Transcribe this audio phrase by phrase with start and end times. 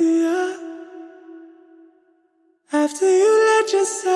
[0.00, 0.56] easier
[2.72, 4.15] after you let yourself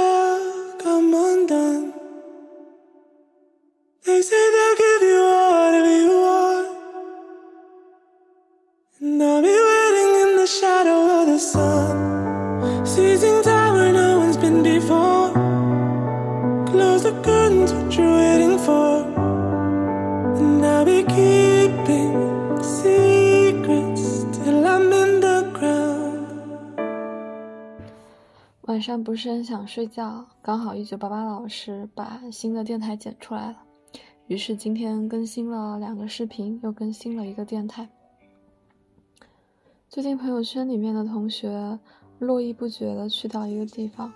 [29.02, 33.56] 不是很想睡觉，刚好一九八八老师把新的电台剪出来了，
[34.26, 37.88] 于是今天更新了两个视频，又更新了一个电台。
[39.88, 41.78] 最近朋友圈里面的同学
[42.18, 44.12] 络绎不绝的去到一个地方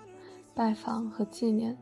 [0.53, 1.77] 拜访和纪念，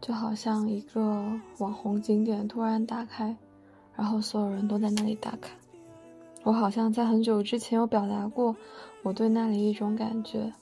[0.00, 3.36] 就好像一个网红景点突然打开，
[3.94, 5.50] 然后所有人都在那里打卡。
[6.42, 8.56] 我好像在很久之前有表达过
[9.02, 10.52] 我对那里一种感觉。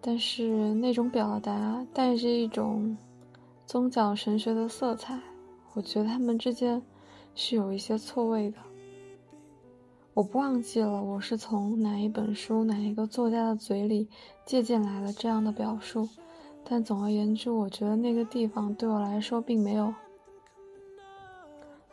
[0.00, 2.96] 但是那种表达带着一种
[3.66, 5.18] 宗教神学的色彩，
[5.74, 6.80] 我觉得他们之间
[7.34, 8.58] 是有一些错位的。
[10.14, 14.08] 我不忘记了我是从哪一本书、哪一个作家的嘴里
[14.46, 16.08] 借鉴来了这样的表述，
[16.64, 19.92] 但总而言之，我觉得那个地方对我来说并没有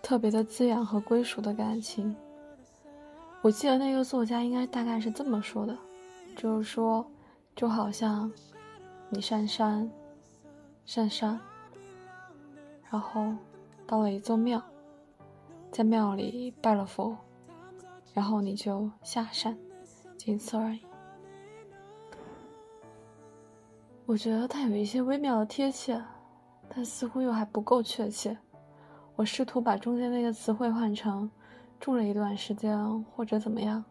[0.02, 2.16] 特别的滋养和归属的感情。
[3.42, 5.76] 我记得那个作家应该大概是这么说的，
[6.36, 7.06] 就是说。
[7.56, 8.30] 就好像
[9.08, 9.90] 你上山，
[10.86, 11.40] 上山，
[12.92, 13.34] 然后
[13.88, 14.62] 到了一座庙，
[15.72, 17.16] 在庙里拜了佛，
[18.14, 19.58] 然后你就下山，
[20.18, 20.82] 仅此而已。
[24.06, 26.04] 我觉得它有一些微妙的贴切，
[26.68, 28.38] 但似乎又还不够确切。
[29.16, 31.32] 我试图把中间那个词汇换成
[31.80, 33.82] 住了一段时间或者怎么样，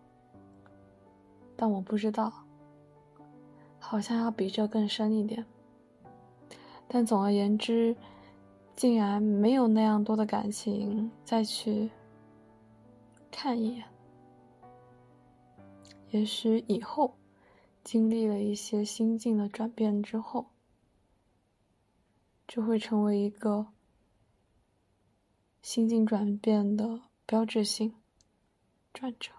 [1.56, 2.43] 但我不知道。
[3.86, 5.44] 好像要比这更深一点，
[6.88, 7.94] 但总而言之，
[8.74, 11.90] 竟然没有那样多的感情再去
[13.30, 13.84] 看一眼。
[16.10, 17.14] 也许以后
[17.84, 20.46] 经历了一些心境的转变之后，
[22.48, 23.66] 就会成为一个
[25.60, 27.94] 心境转变的标志性
[28.92, 29.30] 转折。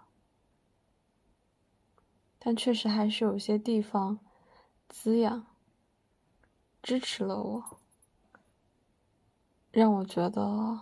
[2.38, 4.20] 但确实还是有些地方。
[4.98, 5.46] 滋养、
[6.82, 7.64] 支持了我，
[9.70, 10.80] 让我觉得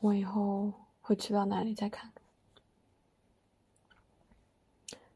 [0.00, 0.72] 我以后
[1.02, 2.10] 会去到哪里再看。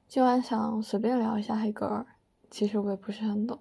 [0.06, 2.06] 今晚想随便聊一下黑格尔，
[2.48, 3.58] 其实我也不是很懂。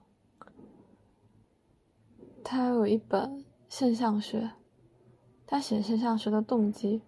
[2.43, 4.51] 他有一本现象学，
[5.47, 7.01] 他写现象学的动机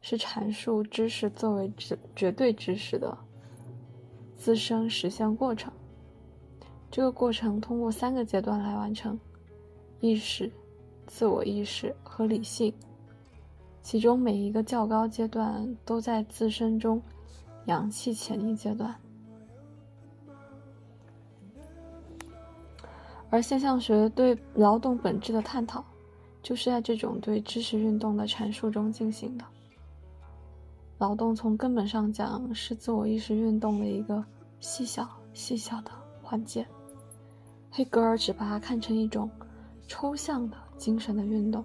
[0.00, 3.25] 是阐述知识作为绝绝对知识的。
[4.36, 5.72] 自身实现过程，
[6.90, 9.18] 这个过程通过三个阶段来完成：
[10.00, 10.52] 意识、
[11.06, 12.72] 自我意识和理性。
[13.82, 17.00] 其中每一个较高阶段都在自身中
[17.66, 18.94] 氧气前一阶段。
[23.30, 25.84] 而现象学对劳动本质的探讨，
[26.42, 29.44] 就是在这种对知识运动的阐述中进行的。
[30.98, 34.24] 劳动从根本上讲是自我意识运动的一个
[34.60, 35.90] 细小、细小的
[36.22, 36.66] 环节。
[37.70, 39.30] 黑格尔只把它看成一种
[39.86, 41.62] 抽象的精神的运动，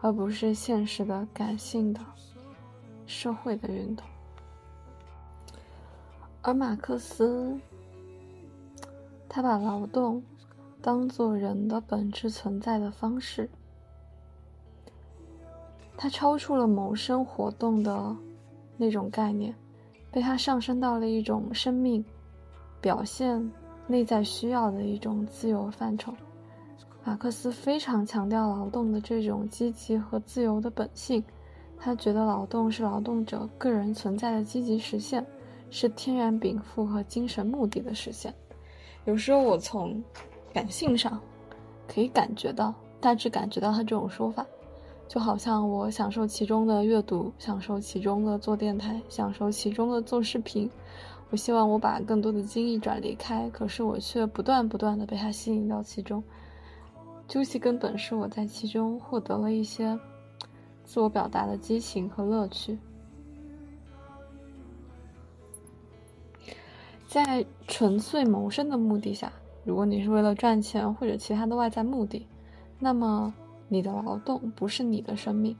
[0.00, 2.00] 而不是现实的、感性的、
[3.04, 4.06] 社会的运动。
[6.40, 7.54] 而马克思，
[9.28, 10.22] 他把劳动
[10.80, 13.50] 当做人的本质存在的方式，
[15.98, 18.16] 他超出了谋生活动的。
[18.80, 19.54] 那种概念，
[20.10, 22.02] 被他上升到了一种生命
[22.80, 23.52] 表现
[23.86, 26.14] 内在需要的一种自由范畴。
[27.04, 31.22] 马克思非常强调劳动的这种积极和自由的本性，
[31.78, 35.24] 他觉得劳动是劳动者个人存在的积极实现，
[35.70, 38.34] 是天然禀赋和精神目的的实现。
[39.04, 40.02] 有时候我从
[40.54, 41.20] 感性上
[41.86, 44.46] 可以感觉到，大致感觉到他这种说法。
[45.10, 50.70] 就好像我享受其中的阅读，享受其中的做电台，享受其中的做视频。
[51.30, 56.22] 我希望我把更多的精力转离开，可是我却不断不断的被它吸引到其中。
[57.26, 59.98] 究其根本，是我在其中获得了一些
[60.84, 62.78] 自我表达的激情和乐趣。
[67.08, 69.32] 在纯粹谋生的目的下，
[69.64, 72.28] 如果你是为了赚钱或者其他的外在目的，
[72.78, 73.34] 那么。
[73.72, 75.56] 你的劳动不是你的生命，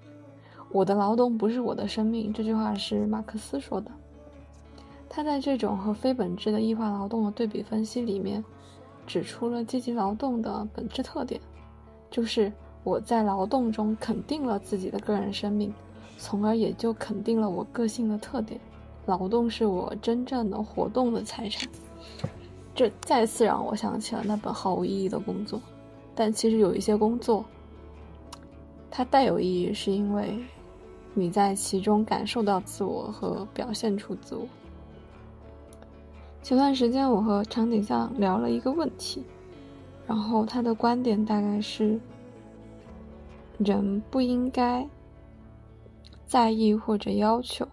[0.73, 3.89] 我的劳动不是我的生命，这句话是马克思说的。
[5.09, 8.45] 他在这种和非本质的异化劳动的对比分析里面，
[9.07, 11.41] 指出了阶级劳动的本质特点，
[12.11, 12.53] 就是
[12.83, 15.73] 我在劳动中肯定了自己的个人生命，
[16.19, 18.61] 从而也就肯定了我个性的特点。
[19.07, 21.69] 劳动是我真正的活动的财产。
[22.75, 25.61] 这再次让我想起了那本毫无意义的工作，
[26.15, 27.45] 但其实有一些工作，
[28.91, 30.39] 它带有意义，是因为
[31.15, 34.47] 你在其中感受到自我和表现出自我。
[36.43, 39.23] 前段时间，我和长颈象聊了一个问题，
[40.07, 42.01] 然后他的观点大概是：
[43.59, 44.89] 人不应该
[46.27, 47.69] 在意或者要求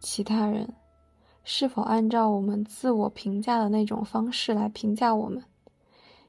[0.00, 0.68] 其他人
[1.44, 5.42] 是否按照我们自我评价的那种方式来评价我们。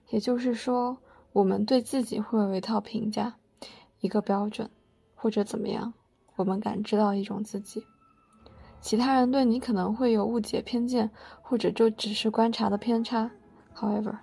[0.09, 0.97] 也就是说，
[1.33, 3.35] 我们对自己会有一套评价，
[4.01, 4.69] 一个标准，
[5.15, 5.93] 或者怎么样，
[6.35, 7.83] 我们感知到一种自己。
[8.79, 11.09] 其他人对你可能会有误解、偏见，
[11.41, 13.31] 或者就只是观察的偏差。
[13.75, 14.17] However，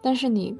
[0.00, 0.56] 但是你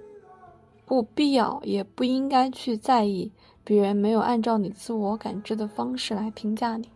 [0.84, 3.32] 不必要也不应该去在意
[3.62, 6.88] 别人没有按照你自我感知的方式来评价你。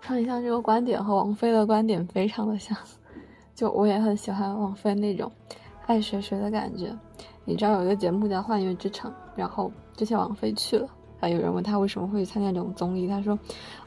[0.00, 2.76] 看一下这个观点和王菲的观点非常的像，
[3.54, 5.30] 就我也很喜欢王菲那种
[5.86, 6.96] 爱学学的感觉。
[7.44, 10.88] 你知道有一个节目叫《幻乐之城》，然后之前王菲去了。
[11.20, 11.28] 啊！
[11.28, 13.36] 有人问他为什么会参加这种综艺，他说：“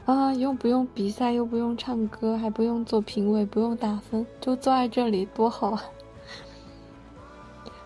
[0.04, 5.82] 啊，又不用比赛，又不用唱歌，还不用做评委，不用打分，就坐在这里多好啊！”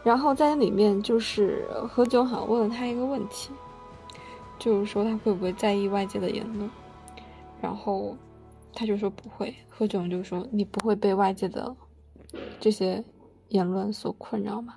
[0.03, 3.53] 然后在里面，就是何炅好像问了他一个问题，
[4.59, 6.69] 就是说他会不会在意外界的言论，
[7.61, 8.17] 然后
[8.75, 9.55] 他就说不会。
[9.69, 11.73] 何炅就说：“你不会被外界的
[12.59, 13.05] 这些
[13.51, 14.75] 言论所困扰吗？”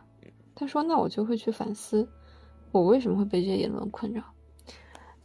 [0.54, 2.08] 他说：“那我就会去反思，
[2.72, 4.24] 我为什么会被这些言论困扰。”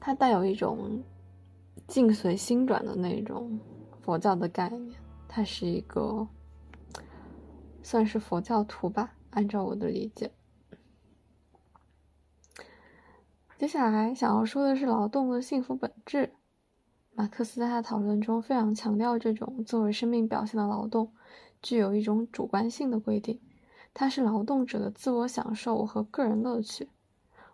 [0.01, 1.03] 它带有一种
[1.87, 3.59] 境随心转的那种
[4.03, 6.29] 佛教的概念，它是一个
[7.83, 10.31] 算是佛教徒吧，按照我的理解。
[13.57, 16.35] 接下来想要说的是劳动的幸福本质。
[17.15, 21.15] 马克思在他讨论中非常强调，这种作为生命表现的劳动
[21.63, 23.41] 具有一种主观性的规定，
[23.95, 26.91] 它是劳动者的自我享受和个人乐趣。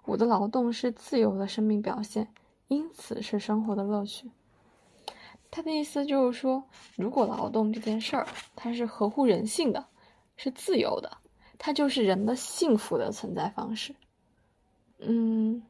[0.05, 2.29] 我的劳动是自由的生命表现。
[2.69, 4.31] 因此是生活的乐趣。
[5.51, 6.63] 他的意思就是说，
[6.95, 8.25] 如果劳动这件事儿
[8.55, 9.85] 它是合乎人性的，
[10.37, 11.19] 是自由的，
[11.59, 13.93] 它就是人的幸福的存在方式。
[15.01, 15.61] 嗯，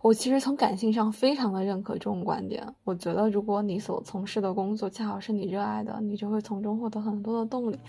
[0.00, 2.72] 我其实从感性上非常的认可这种观点。
[2.84, 7.80] 我觉得，如果你所从事的工作恰好是你热爱的，你就会从中获得很多的动力。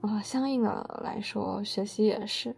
[0.00, 2.56] 啊，相应的来说，学习也是。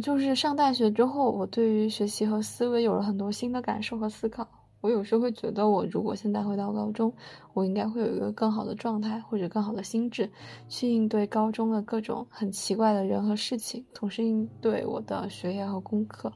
[0.00, 4.46] 就是上大学之后，我对于学习和思维有了很多新的感受和思考。
[4.80, 7.12] 我有时候会觉得，我如果现在回到高中，
[7.52, 10.30] 我应该会有一个更好的状态或者更好的心智，
[10.68, 16.32] 去应对高中的各种很奇怪的人和事情，同时应对我的学业和功课。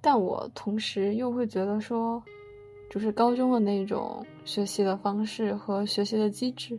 [0.00, 2.22] 但我同时又会觉得说，
[2.90, 6.78] 就是高中的那种学习的方式和学习的机制，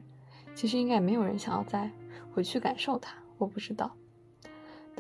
[0.54, 1.90] 其实应该也没有人想要再
[2.32, 3.18] 回去感受它。
[3.40, 3.90] 我不知道。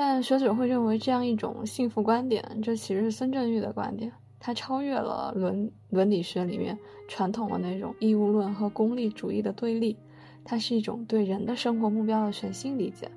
[0.01, 4.09] 但学者会认为这样一种幸福观点，这其实是孙正义的观点，
[4.39, 6.79] 它超越了伦伦理学里面
[7.09, 9.97] 传统的那种义务论和功利主义的对立，
[10.45, 13.11] 它是一种对人的生活目标的全新理解。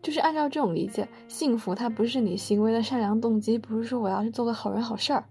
[0.00, 5.24] 就是按照这种理解，幸福它不是你行为的善良动机，不是说我要去做个好人好事儿，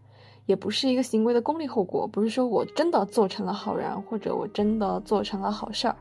[0.45, 5.95] 也不是一个行为的功利后果，不是说我真的做成了好人，或者我真的做成了好事儿。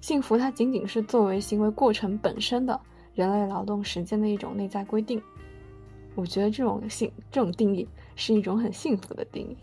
[0.00, 2.80] 幸福，它仅仅是作为行为过程本身的
[3.14, 5.20] 人类劳动时间的一种内在规定。
[6.14, 7.86] 我觉得这种幸这种定义
[8.16, 9.56] 是一种很幸福的定义。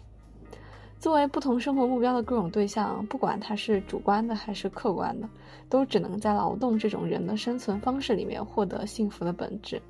[0.98, 5.30] 作为不同生活目标的各种对象，不管它是主观的还是客观的，
[5.70, 9.82] 都只能在劳动这种人的生存方式里面获得幸福的本质。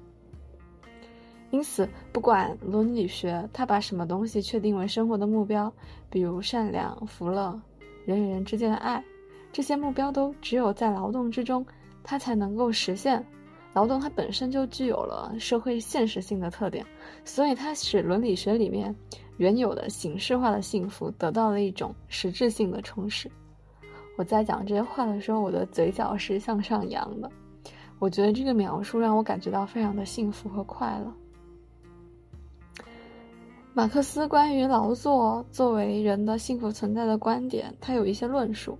[1.52, 5.72] 因此，不管伦理学它把什么东西确定为生活的目标，
[6.10, 7.62] 比如善良、福乐、
[8.06, 9.04] 人与人之间的爱。
[9.56, 11.66] 这些目标都只有在劳动之中，
[12.04, 13.26] 它才能够实现。
[13.72, 16.86] 劳动它本身就具有了社会现实性的特点，
[17.24, 18.94] 所以它使伦理学里面
[19.38, 23.32] 原有的形式化的幸福得到了一种实质性的充实。
[24.18, 27.32] 我在讲这些话的时候，我的嘴角是向上扬的。
[27.98, 31.14] 我觉得这个描述让我感觉到非常的幸福和快乐。
[33.74, 38.78] 马克思关于劳作作为人的幸福存在的观点，他有一些论述。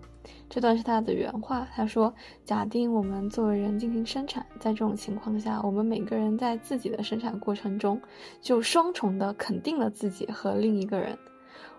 [0.50, 1.68] 这段是他的原话。
[1.76, 2.14] 他说
[2.46, 8.00] ：“假定我们作为人进行生产，在这种情况下，我们每个人在自己的生产过程中，
[8.42, 11.18] 就双重的肯定了自己和另一个人。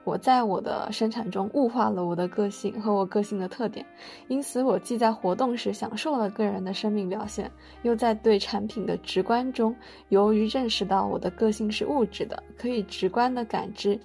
[0.04, 3.84] 我在我的生产中物化了我的个性和我个性的特点，
[4.28, 7.50] 因此我既在活动时享受了个人的生命表现，
[7.82, 9.74] 又在对产品的直观中，
[10.10, 13.98] 由于认识到我的个性是物质的，可以直观的感知。”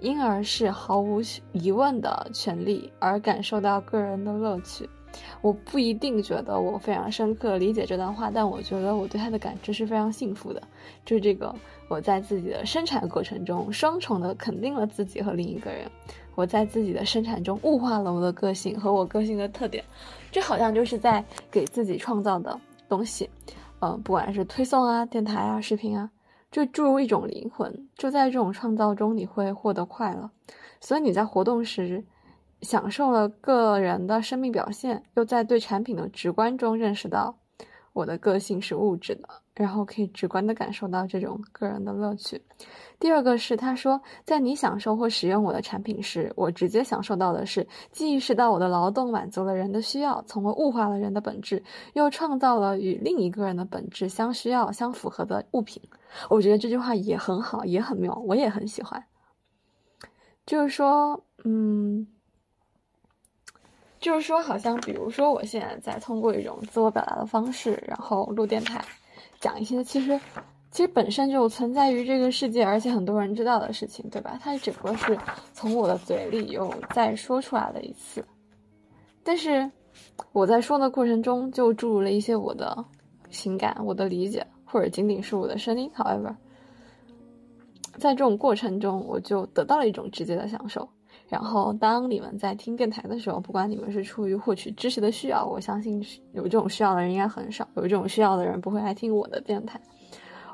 [0.00, 1.20] 因而是毫无
[1.52, 4.88] 疑问的权利，而感受到个人的乐趣。
[5.40, 10.62] 我不一定觉得我非常深刻理解这段话，但我觉得我对他的感知是非常幸福的。
[11.04, 11.52] 就这个，
[11.88, 15.90] 我在自己的生产过程中双重的肯定了自己和另一个人。
[16.34, 19.82] 我在自己的生产中物化了我的个性和我个性的特点。
[20.30, 23.28] 这好像就是在给自己创造的东西，
[23.80, 26.10] 嗯，不管是推送啊、电台啊、视频啊。
[26.50, 30.30] 就注入一种灵魂，就在这种创造中，你会获得快乐。
[30.80, 32.04] 所以你在活动时，
[32.62, 37.36] 享受了个人的生命表现，又在对产品的直观中认识到。
[37.92, 39.28] 我的个性是物质的，
[39.62, 42.40] 然后可以直观的感受到这种个人的乐趣。
[43.00, 51.62] 第二个是，他说，在你享受或使用我的产品时，我直接享受到的是，既意识到我的劳动满足了人的需要，从而物化了人的本质，
[51.94, 55.82] 又创造了与另一个人的本质相需要、相符合的物品。
[56.30, 59.04] 我觉得这句话也很好，也很妙，我也很喜欢。
[60.46, 62.06] 就是说，嗯。
[64.00, 68.80] 就是说，好像比如说，我现在在通过一种自我表达的方式，然后录电台，
[69.40, 70.18] 讲一些其实
[70.70, 74.38] 其实本身就存在于这个世界，而且很多人知道的事情，对吧？
[74.42, 75.18] 它只不过是
[75.52, 78.24] 从我的嘴里又再说出来了一次，
[79.22, 79.70] 但是
[80.32, 82.84] 我在说的过程中就注入了一些我的
[83.30, 85.90] 情感、我的理解，或者仅仅是我的声音。
[85.96, 86.34] However，
[87.96, 90.88] 在这种过程中，我就得到了一种直接的享受。
[91.28, 97.68] 然后，当你们在听电台的时候，不管你们是出于获取知识的需要，我相信有这种需要的人应该很少。
[97.76, 99.78] 有这种需要的人不会来听我的电台，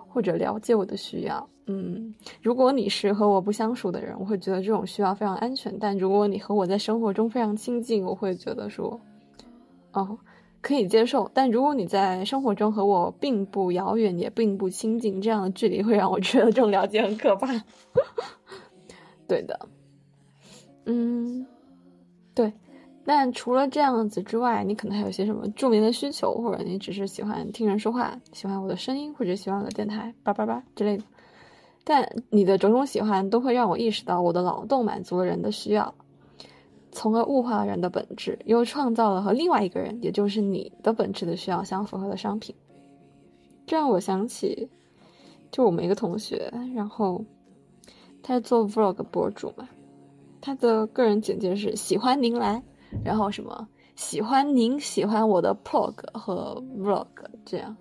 [0.08, 1.48] 或者了解我的需要。
[1.66, 2.12] 嗯，
[2.42, 5.78] 如果你是和我不相熟的人，我会觉得这种需要非常安全。
[5.78, 9.00] 但如果你和我在生活中非常亲近，我会觉得说，
[9.92, 10.18] 哦，
[10.60, 11.30] 可以接受。
[11.32, 17.48] 但如果你在生活中和我并不遥远，也并不亲近，这样的距离会让我觉得这种了解很可怕。
[19.28, 19.68] 对的。
[20.86, 21.46] 嗯，
[22.34, 22.52] 对，
[23.04, 31.04] 但除了这样子之外，你可能还有些什么著名的需求，或者你只是喜欢听人说话，喜欢我的声音，或者喜欢我的电台，叭叭叭之类的。
[31.84, 35.94] 但你的种种喜欢都会让我意识到，我的劳动满足了人的需要，
[36.92, 42.54] 从而物化了人的本质，又创造了和另外一个人，也就是你的本质的需要相符合的商品。
[43.66, 44.68] 这让我想起，
[45.50, 47.24] 就我们一个同学，然后
[48.22, 49.68] 他是做 vlog 博主嘛。
[50.44, 52.62] 他的个人简介是喜欢您来，
[53.02, 57.06] 然后什么喜欢您喜欢我的 blog 和 vlog
[57.46, 57.74] 这样，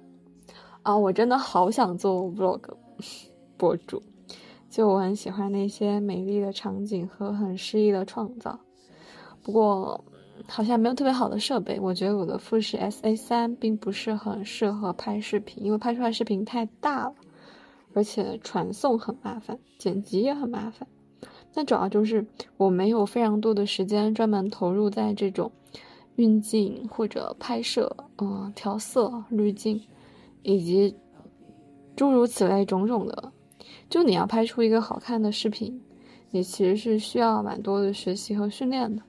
[0.81, 2.61] 啊，我真的好想做 vlog
[3.57, 4.01] 博主，
[4.69, 8.57] 就我很喜欢那些美丽的场景和很诗意的创造，
[9.43, 10.01] 不过
[10.47, 17.15] 好像没有特别好的设备，我觉得我的富士 S A 三并不是很适合拍视频，因为拍出来视频太大了，
[17.93, 20.87] 而且传送很麻烦，剪辑也很麻烦。
[21.53, 22.25] 那主要就是
[22.57, 25.51] 我没有非常多的时间专门投入在这种
[26.15, 29.81] 运镜或者拍摄，嗯，调色、滤镜，
[30.41, 30.95] 以及
[31.95, 33.31] 诸如此类种种的。
[33.89, 35.81] 就你要拍出一个好看的视频，
[36.31, 39.03] 你其实是需要蛮多的学习和训练的。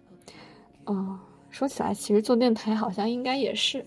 [0.87, 3.85] 嗯，说起来，其实做电台好像应该也是，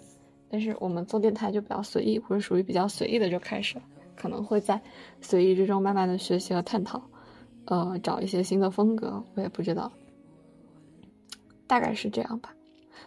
[0.49, 3.83] 但是我们做电台就比较随意，或者属于比较随意的就开始了，
[4.15, 4.81] 可能会在
[5.21, 7.01] 随意之中慢慢的学习和探讨。
[7.67, 9.91] 呃，找一些新的风格，我也不知道，
[11.67, 12.53] 大概是这样吧。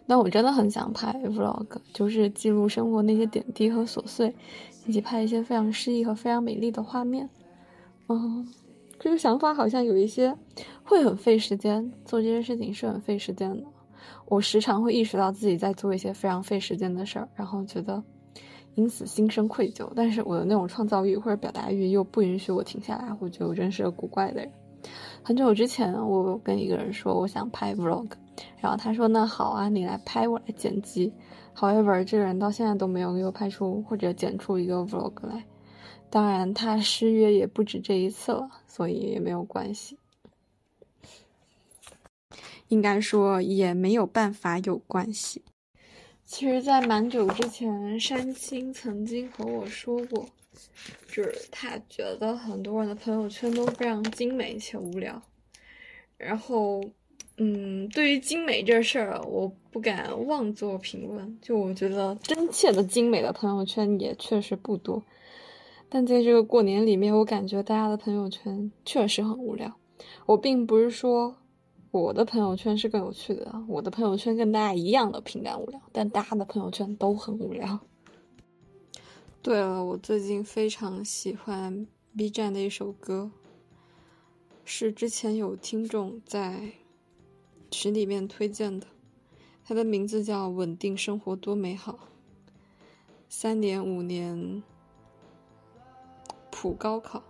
[0.07, 4.35] 但我真的很想拍 vlog，就是记录生活那些点滴和琐碎，
[4.87, 7.29] 以及拍一些非常诗意和非常美丽的画面。
[8.09, 8.47] 嗯，
[8.99, 10.37] 这个想法好像有一些
[10.85, 13.65] 会很费时间，做这些事情是很费时间的。
[14.27, 18.03] 我时常会意识到自己在做一些非常费时间的事儿，然后觉得。
[18.75, 23.15] 因此心生愧疚，但是我的那种创造欲或者表达欲又不允许我停下来。
[23.21, 24.51] 我觉得我真是个古怪的人。
[25.23, 28.09] 很久之前，我跟一个人说我想拍 vlog，
[28.59, 31.13] 然后他说那好啊，你来拍，我来剪辑。
[31.55, 35.45] However，这个人到现在都没有给我拍出或者剪出一个 vlog 来。
[36.09, 39.99] 当然，他失约也不止这一次了，所以也没有关系。
[42.69, 45.43] 应该说也没有办法有关系。
[46.33, 50.25] 其实，在蛮久之前，山青曾经和我说过，
[51.09, 55.21] 就是他觉得很多人的朋友圈都非常精美且无聊。
[56.17, 56.81] 然后，
[57.39, 61.37] 嗯，对于精美这事儿，我不敢妄作评论。
[61.43, 65.03] 就我觉得真切的精美的朋友圈也确实不多。
[65.89, 69.77] 但在这个过年里面，我感觉大家的朋友圈确实很无聊。
[70.27, 71.35] 我并不是说
[71.91, 77.81] 我的朋友圈是更有趣的，我的朋友圈跟大家一样的平淡无聊，但大家的朋友圈都很无聊。
[79.43, 83.31] 对了，我最近非常喜欢 B 站的一首歌，
[84.65, 86.73] 是之前有听众在。
[87.73, 88.89] 群里面推荐的，
[89.65, 91.93] 它的名字叫《稳定生活多美好》。
[93.29, 94.61] 三年五年
[96.51, 97.23] 普高考，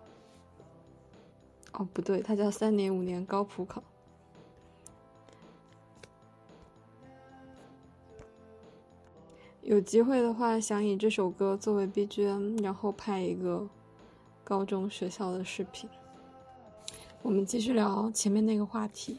[1.72, 3.82] 哦不对，它叫三年五年高普考。
[9.62, 13.68] 有机会的话，想以这首歌作为 BGM，然后拍一个
[14.42, 15.88] 高中学校的视频。
[17.22, 19.18] 我们继续聊前面那个话题。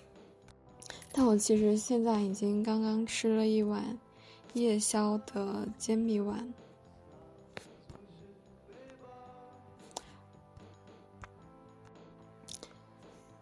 [1.13, 3.99] 但我其实现在已经刚刚吃了一碗
[4.53, 6.51] 夜宵的煎米碗。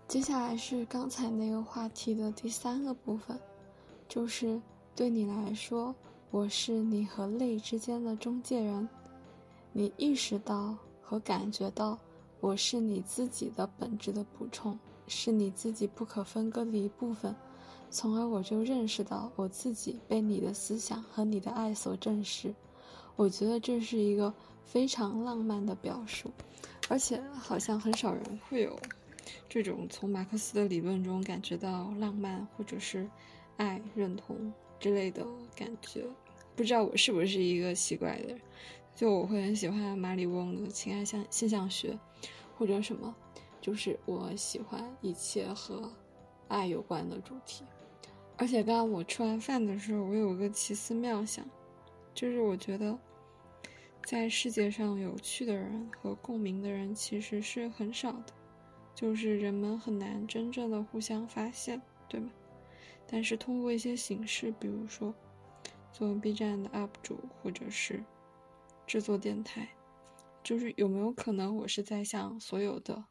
[0.07, 3.39] 接下来是刚才那个话题的第三个部分，
[4.07, 4.59] 就是
[4.95, 5.93] 对你来说，
[6.31, 8.87] 我是你和泪之间的中介人。
[9.73, 11.97] 你意识到和感觉到，
[12.39, 17.35] 我是你自己的本质的补充，是你自己不可分割的一部分。
[17.89, 22.53] 从而我就认识到我自己被你的思想和你的爱所证实，
[23.15, 24.31] 我觉得这是一个
[24.63, 26.31] 非常浪漫的表述，
[26.89, 28.79] 而且好像很少人会有
[29.49, 33.09] 这种从马克思的理论中感觉到浪漫或者是
[33.57, 36.05] 爱、认同之类的感觉。
[36.55, 38.41] 不知道我是不是一个奇怪的人，
[38.95, 41.97] 就我会很喜欢马里翁的情爱象现象学，
[42.57, 43.15] 或者什么，
[43.61, 45.91] 就是我喜欢一切和
[46.47, 47.63] 爱有关的主题。
[48.35, 51.45] 而且刚刚我吃完饭的时候，我有个奇思妙想，
[52.13, 52.97] 就是我觉得，
[54.05, 58.33] 在世界上有趣的人和共鸣的人其实是很少的，
[58.95, 62.29] 就是人们很难真正的互相发现，对吗？
[63.11, 65.15] 但是通过一些形式，比如说
[65.91, 68.03] 做 B 站的 UP 主，或者是
[68.85, 69.69] 制作电台，
[70.43, 73.05] 就是有没有可能我是在向所有的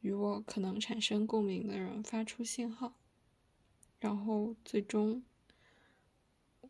[0.00, 2.94] 与我可能产生共鸣的人发出信号？
[4.00, 5.22] 然后最终，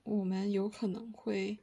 [0.03, 1.59] 我们有可能会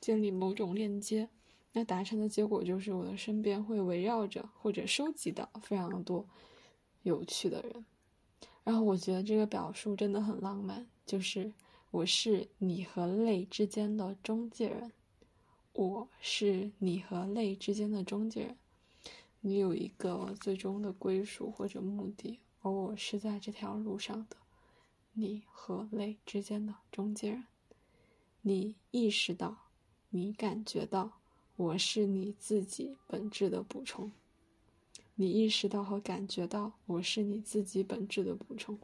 [0.00, 1.28] 建立某种链接，
[1.72, 6.28] 那达成的结果就是我的身边会围绕着或者收集到非常多
[7.02, 7.84] 有趣的人。
[8.70, 11.52] 然后我觉得这个表述真的很浪漫，就是
[11.90, 14.92] 我是你和泪之间的中介人，
[15.72, 18.56] 我是你和泪之间的中介人，
[19.40, 24.36] 你有一个最终的归属或者目的，而我是在这条路上的。
[25.14, 27.44] 你和泪之间的中介人，
[28.42, 29.56] 你意识到，
[30.10, 31.18] 你感觉到，
[31.56, 34.12] 我是你自己本质的补充。
[35.20, 38.78] 你意识到和感觉到，我是你自己本质的补充。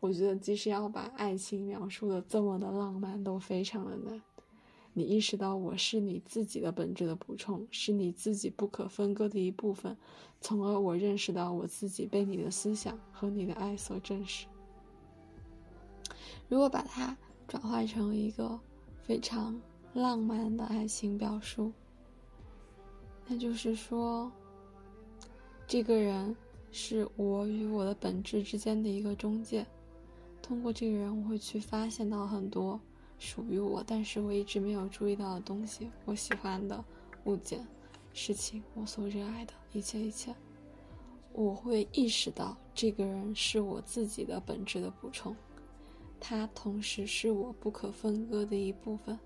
[0.00, 4.20] 我觉得，即使要把爱情描述的这么的浪漫，都非常的难。
[4.92, 9.96] 你意识到，我是你自己的本质的补充，是你自己不可分割的一部分。
[10.40, 14.48] 从而，我认识到我自己被你的思想和你的爱所证实。
[16.48, 18.58] 如果把它转化成一个
[19.00, 19.60] 非常
[19.94, 21.70] 浪漫的爱情表述，
[23.28, 24.32] 那就是说，
[25.68, 26.34] 这个人
[26.72, 29.66] 是我与我的本质之间的一个中介。
[30.40, 32.80] 通过这个人，我会去发现到很多
[33.18, 35.90] 属于我，但是我一直没有注意到的东西。
[36.06, 36.82] 我喜欢的
[37.24, 37.66] 物件、
[38.14, 40.34] 事情，我所热爱的一切一切，
[41.34, 45.36] 我会意识到这个人是我自己的本质的补充。
[46.18, 49.18] 他同时是我不可分割的一部分，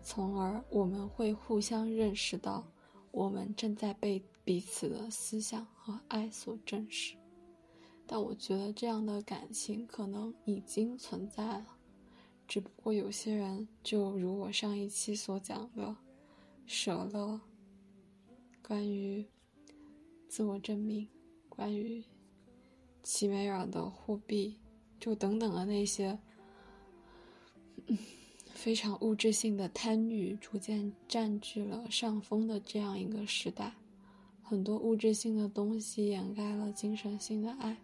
[0.00, 2.64] 从而我们会互相认识到，
[3.10, 7.16] 我们正在被彼此的思想和爱所证实。
[8.06, 11.76] 但我觉得这样的感情可能已经存在了，
[12.48, 15.96] 只不过有些人就如我上一期所讲的，
[16.66, 17.40] 舍了
[18.62, 19.26] 关于
[20.28, 21.08] 自我证明，
[21.48, 22.04] 关于
[23.02, 24.58] 奇美尔的货币。
[24.98, 26.18] 就等等的那些，
[28.60, 33.72] 非常物质性的贪欲逐渐占据了上风的这样一个时代，
[34.42, 37.78] 很多物质性的东西掩盖了精神性的爱。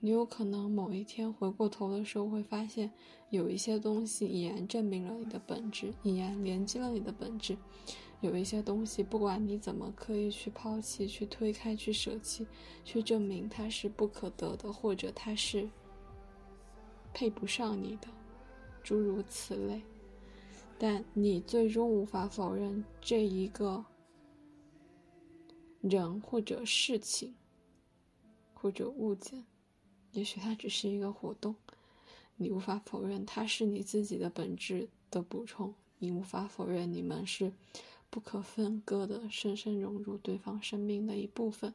[0.00, 2.92] 你有可能某一天回过头的时候，会发现
[3.30, 7.56] 有一些东西已然证明了你的本质，已然连接了你的本质。
[8.20, 12.46] 有一些东西，不管你怎么刻意去抛弃、去推开、去舍弃、
[12.84, 15.66] 去证明它是不可得的，或者它是。
[17.14, 18.08] 配不上你的，
[18.82, 19.80] 诸如此类。
[20.78, 23.84] 但你最终无法否认这一个
[25.80, 27.34] 人或者事情
[28.52, 29.44] 或者物件，
[30.12, 31.54] 也许它只是一个活动，
[32.36, 37.52] 你无法否认它是你自己的本质的补充，你无法否认你们是
[38.10, 41.74] 不可分割的，深深融入对方生命的一部分，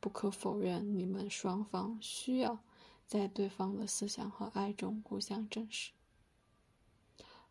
[0.00, 2.58] 不可否认你们双方需要
[3.06, 5.90] 在对方的思想和爱中互相证实。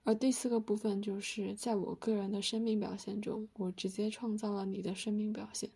[0.05, 5.67] 而第四个部分就是，在我个人的生命表现中，我直接创造了你的生命表现，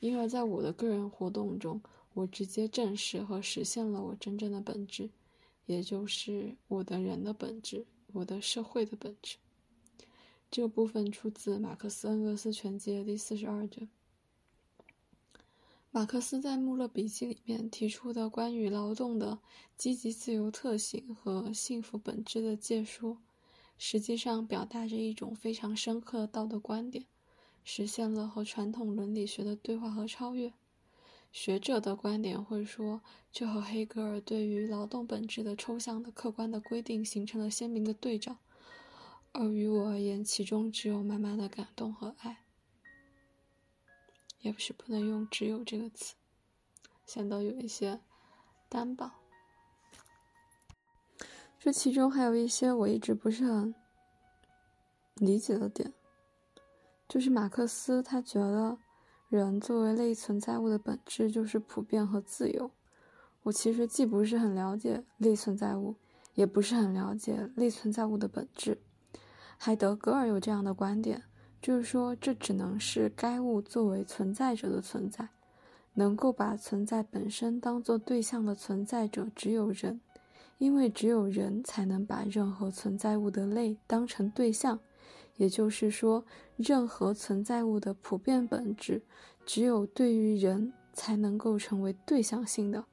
[0.00, 1.82] 因而在我的个人活动中，
[2.14, 5.10] 我直接证实和实现了我真正的本质，
[5.66, 7.84] 也就是我的人的本质，
[8.14, 9.36] 我的社会的本质。
[10.50, 13.86] 这部分出自马克思恩格斯全集的第四十二卷。
[15.90, 19.38] 马克思在《穆勒笔记》里面提出的关于劳动的
[19.76, 23.18] 积极自由特性和幸福本质的界说。
[23.78, 27.04] 实际上表达着一种非常深刻的道德观点，
[27.64, 30.52] 实现了和传统伦理学的对话和超越。
[31.32, 38.38] 学者的观点会说，这和黑格尔对于劳动本质的抽象的客观的规定形成了鲜明的对照。
[39.32, 42.44] 而于我而言，其中只有满满的感动和爱，
[44.40, 46.14] 也不是不能用“只有”这个词，
[47.04, 48.00] 显得有一些
[48.70, 49.25] 单薄。
[51.66, 53.74] 这其中还有一些我一直不是很
[55.16, 55.92] 理解的点，
[57.08, 58.78] 就是马克思他觉得
[59.28, 62.70] 人作为类存在物的本质就是普遍和自由。
[63.42, 65.96] 我其实既不是很了解类存在物，
[66.34, 68.78] 也不是很了解类存在物的本质。
[69.58, 71.24] 海德格尔有这样的观点，
[71.60, 75.30] 就是说这只能是该物作为存在者的存在，
[75.94, 80.00] 能够把存在本身当做对象的存在者只有人。
[80.58, 84.78] 因为只有人才能把任何存在物的类当成对象，
[85.36, 86.24] 也就是说，
[86.56, 89.02] 任何存在物的普遍本质，
[89.44, 92.84] 只有对于人才能够成为对象性的，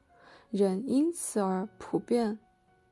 [0.51, 2.37] 人因此而普遍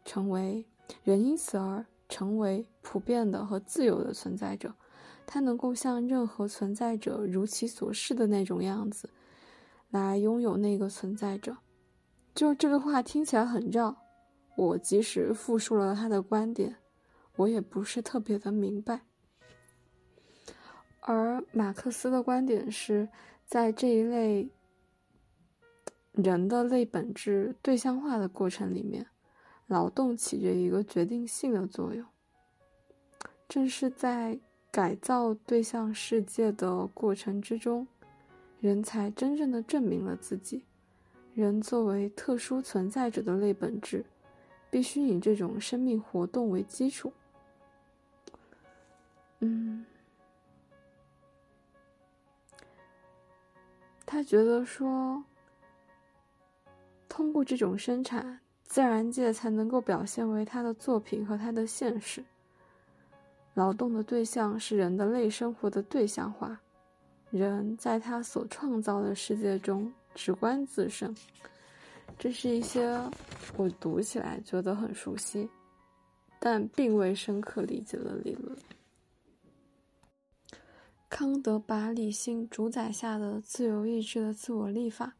[0.05, 0.65] 成为
[1.03, 4.73] 人因此而成为普遍的和自由的存在者，
[5.25, 9.09] 他能够像任何存在者如其所示的那种样子，
[9.89, 11.57] 来拥有那个存在者。
[12.33, 13.97] 就这个话听起来很绕。
[14.55, 16.75] 我即使复述了他的观点，
[17.37, 19.01] 我也不是特别的明白。
[20.99, 23.09] 而马克思的观点是
[23.45, 24.49] 在这一类
[26.11, 29.07] 人的类本质对象化的过程里面，
[29.67, 32.05] 劳动起着一个决定性的作用。
[33.49, 37.87] 正是在改造对象世界的过程之中，
[38.59, 40.65] 人才真正的证明了自己。
[41.33, 44.05] 人作为特殊存在者的类本质。
[44.71, 47.13] 必须以这种生命活动为基础。
[49.39, 49.85] 嗯，
[54.05, 55.23] 他觉得说，
[57.09, 62.23] 通过这种生产，自然界才能够表现为他的作品和他的现实。
[63.55, 66.61] 劳动的对象是人的类生活的对象化，
[67.31, 71.13] 人在他所创造的世界中直观自身。
[72.17, 72.87] 这是一些
[73.57, 75.49] 我读起来觉得很熟悉，
[76.39, 78.55] 但并未深刻理解的理论。
[81.09, 85.13] 康德把理性主宰下的自由意志的自我立法，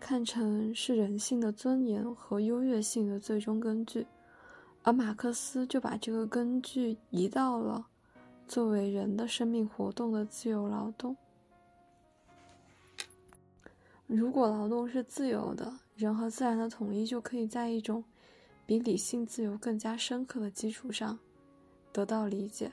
[0.00, 4.06] 看成是人性的尊严和优越性的最终根据，
[4.82, 7.86] 而马克思就把这个根据移到了
[8.46, 11.16] 作为人的生命活动的自由劳动。
[14.06, 18.04] 如果劳动是自由的，人和自然的统一就可以在一种
[18.66, 21.18] 比理性自由更加深刻的基础上
[21.90, 22.70] 得到理解。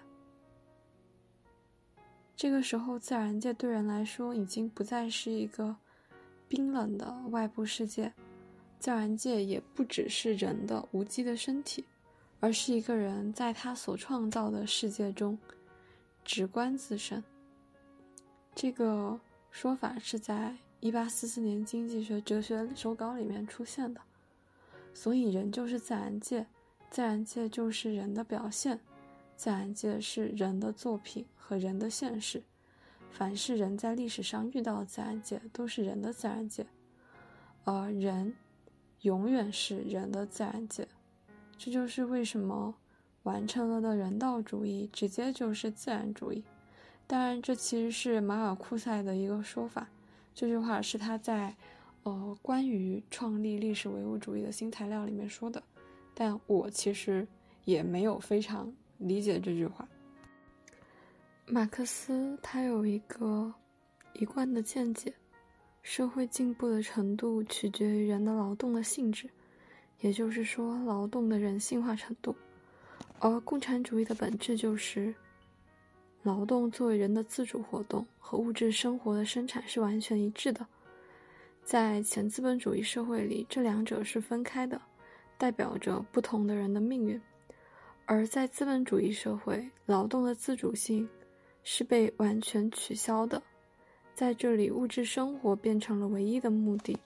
[2.36, 5.78] 这个时候，自然界对人来说已经不再是一个
[6.50, 8.12] 冰冷的外部世界，
[8.78, 11.86] 自然界也不只是人的无机的身体，
[12.42, 15.40] 而是一个人在他所创造的世界中
[16.26, 17.24] 直观自身。
[18.54, 19.18] 这个
[19.50, 20.58] 说法是在。
[20.84, 24.02] 一八四四年经济学哲学手稿里面出现的，
[24.94, 26.46] 所以人就是自然界，
[26.90, 28.82] 自然界就是人的表现，
[29.38, 32.44] 自然界是人的作品和人的现实，
[33.10, 36.68] 凡是人在历史上遇到的自然界都是人的自然界，
[37.64, 38.36] 而人
[39.04, 40.86] 永远是人的自然界，
[41.58, 42.76] 这就是为什么
[43.24, 46.44] 完成了的人道主义直接就是自然主义。
[47.08, 49.88] 当然，这其实是马尔库塞的一个说法。
[50.36, 51.56] 这句话是他在，
[52.04, 55.62] 呃，关于创立历史唯物主义的新材料里面说的，
[56.14, 57.28] 但我其实
[57.66, 59.88] 也没有非常理解这句话。
[61.46, 63.54] 马克思他有一个
[64.14, 65.14] 一贯的见解：
[65.82, 69.30] 社会进步的程度取决于人的劳动的性质，
[70.00, 72.36] 也就是说，劳动的人性化程度。
[73.20, 75.14] 而共产主义的本质就是，
[76.24, 80.66] 劳动作为人的自主活动和物质生活的生产是完全一致的。
[81.64, 84.82] 在前资本主义社会里，这两者是分开的，
[85.38, 87.20] 代表着不同的人的命运；
[88.06, 91.08] 而在资本主义社会，劳动的自主性
[91.64, 93.42] 是被完全取消的，
[94.16, 96.98] 在这里，物质生活变成了唯一的目的，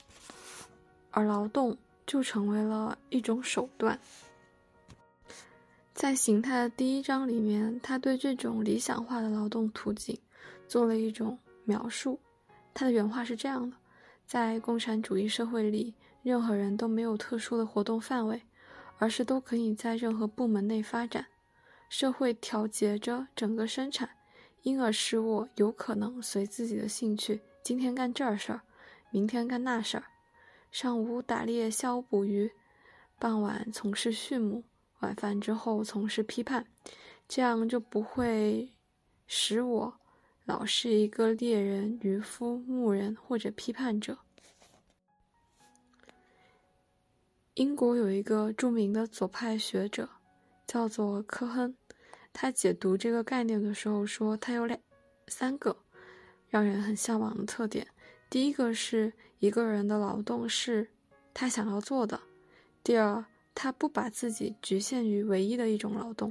[1.12, 1.75] 而劳动
[2.06, 3.99] 就成为了一种手段。
[5.97, 10.15] 在形态的第一章里面，他对这种理想化的劳动途径
[10.67, 12.19] 做了一种描述，
[12.71, 13.75] 他的原话是这样的。
[14.23, 18.39] 在共产主义社会里，任何人都没有特殊的活动范围，
[18.99, 21.25] 而是都可以在任何部门内发展。
[21.89, 24.07] 社会调节着整个生产，
[24.62, 28.62] 因而使我有可能随自己的兴趣，今天干这事儿，
[29.10, 30.03] 明天干那事儿，
[30.71, 32.51] 上午打猎下午捕鱼，
[33.17, 34.63] 傍晚从事畜牧，
[34.99, 36.67] 晚饭之后从事批判，
[37.27, 38.73] 这样就不会
[39.25, 39.99] 使我。
[40.45, 44.17] 老是一个猎人、渔夫、牧人或者批判者。
[47.55, 50.07] 英国有一个著名的左派学者，
[50.65, 51.75] 叫做科亨，
[52.31, 54.79] 他解读这个概念的时候说，他有两
[55.27, 55.75] 三个
[56.47, 57.88] 让人很向往的特点。
[58.29, 60.89] 第一个是一个人的劳动是
[61.33, 62.19] 他想要做的；
[62.83, 63.25] 第二，
[63.59, 66.29] 他不把自己局限于唯一的一种劳动；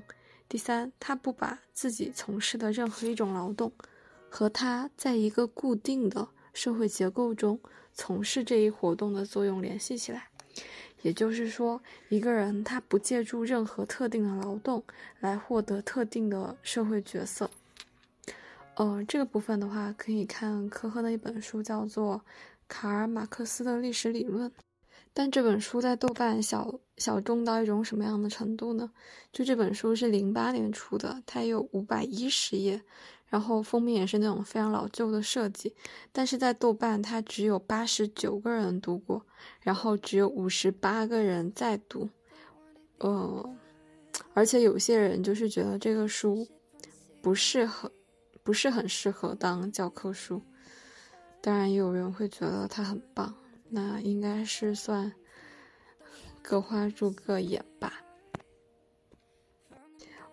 [0.48, 3.72] 第三，他不把自己从事的任何一种劳动。
[4.28, 7.58] 和他在一个固定的社会结构中
[7.92, 10.28] 从事这一活动的作用联系起来，
[11.02, 14.84] 也就是说，一个人他不借助任何特定的劳动
[15.18, 17.50] 来获得特定的社会角色。
[18.76, 22.18] 呃，这个部分的话，可以看科赫的一本书，叫做
[22.68, 24.48] 《卡尔马克思的历史理论》。
[25.18, 28.90] 但这本书在豆瓣小小众到一种什么样的程度呢？
[29.32, 32.82] 就这本书是零八年出的，它有五百一十页。
[33.28, 35.74] 然后封面也是那种非常老旧的设计，
[36.12, 39.20] 但是在豆瓣它只有八十九个人读过，
[39.62, 42.08] 然后只有五十八个人在读，
[42.98, 43.56] 呃，
[44.32, 46.46] 而且有些人就是觉得这个书
[47.20, 47.90] 不适合，
[48.44, 50.40] 不是很适合当教科书，
[51.40, 53.34] 当然也有人会觉得它很棒，
[53.68, 55.12] 那应该是算
[56.42, 58.02] 各花入各眼吧。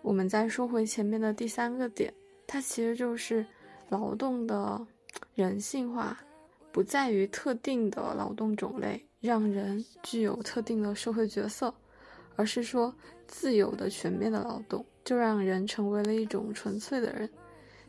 [0.02, 2.14] 我们再说回前面的第三个点。
[2.46, 3.44] 它其实就是
[3.90, 4.86] 劳动的
[5.34, 6.20] 人性化，
[6.72, 11.74] 不在于特定的劳动种类让人具有特定的社会角色，
[12.36, 12.94] 而是说
[13.28, 17.28] 自由的全面的劳动就让人成为了一种纯粹的人。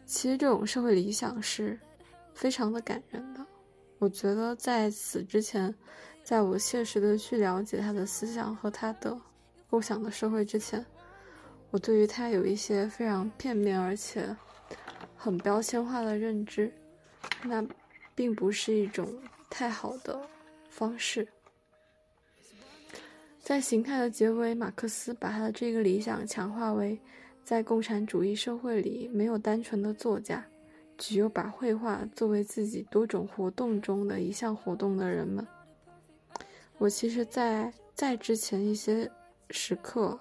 [0.07, 1.78] 其实这种社会理想是
[2.33, 3.44] 非常的感人的。
[4.04, 5.74] 我觉得在此之前，
[6.22, 9.18] 在我切实的去了解他的思想和他的
[9.70, 10.84] 构想的社会之前，
[11.70, 14.36] 我对于他有一些非常片面而且。
[15.16, 16.70] 很标签化的认知，
[17.44, 17.66] 那
[18.14, 19.10] 并不是一种
[19.48, 20.20] 太好的
[20.68, 21.26] 方式。
[23.40, 27.00] 在形态的结尾，马克思把他的这个理想强化为，
[27.42, 30.44] 在共产主义社会里没有单纯的作家，
[30.96, 35.46] 只有把绘画作为自己多种活动中的一项活动的人们。
[36.78, 39.11] 我其实，在在之前一些
[39.50, 40.18] 时刻，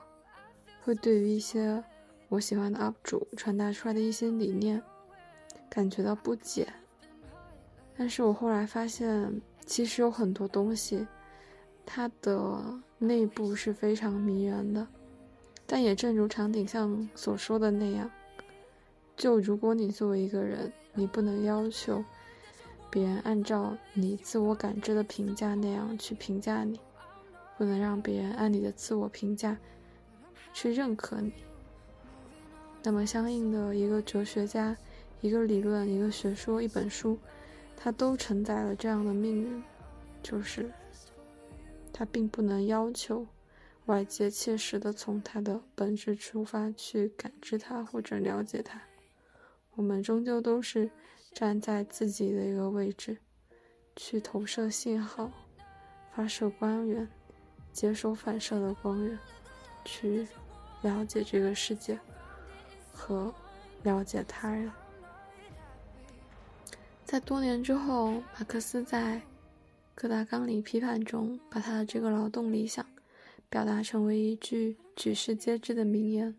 [0.84, 1.84] 会对于一些
[2.30, 4.82] 我喜欢的 UP 主传达出来的一些理念。
[5.70, 6.72] 感觉到不解，
[7.98, 11.08] 但是我后来发现，其实有很多东西，
[11.84, 14.88] 它的内部是非常迷人的。
[15.66, 18.08] 但也正如长颈象所说的那样，
[19.16, 22.04] 就如果你作为一个人，你不能要求
[22.90, 26.80] 别人按照你自我感知的评价那样去评价你，
[27.58, 29.58] 不能让别人按你的自我评价
[30.54, 31.34] 去认可你，
[32.84, 34.76] 那么相应的一个哲学家。
[35.22, 37.18] 一个理论、一个学说、一本书，
[37.78, 39.64] 它都承载了这样的命运，
[40.22, 40.70] 就是
[41.94, 43.26] 它并不能要求
[43.86, 48.82] 外界切实的从它的本质出发去感知它或者了解它。
[49.76, 50.90] 我们终究都是
[51.34, 53.18] 站在自己的一个位置，
[53.96, 55.32] 去投射信号、
[56.14, 57.08] 发射光源、
[57.72, 59.18] 接收反射的光源，
[59.84, 60.28] 去
[60.82, 62.00] 了解这个世界
[62.92, 63.34] 和
[63.82, 64.72] 了解他人。
[67.04, 69.18] 在多年之后，马克思在
[69.96, 72.86] 《各大纲领批判》中，把他的这个劳动理想
[73.50, 76.36] 表达成为一句举世皆知的名言：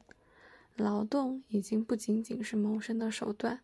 [0.77, 3.61] 劳动已经不仅仅是谋生的手段，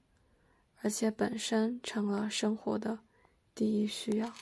[0.80, 3.00] 而且本身成了生活的
[3.54, 4.32] 第一需要。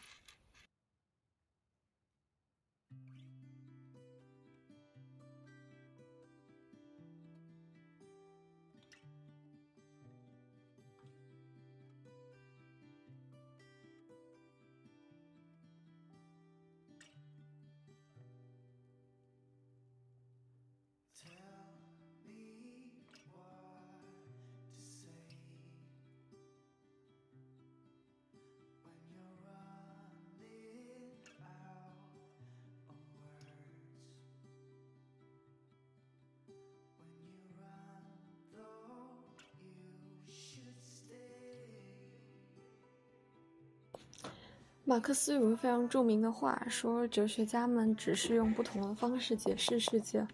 [44.88, 50.27] 马克思有个非常著名的话，说哲学家们只是用不同的方式解释世界，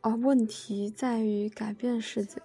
[0.00, 2.42] 而问题在于改变世界。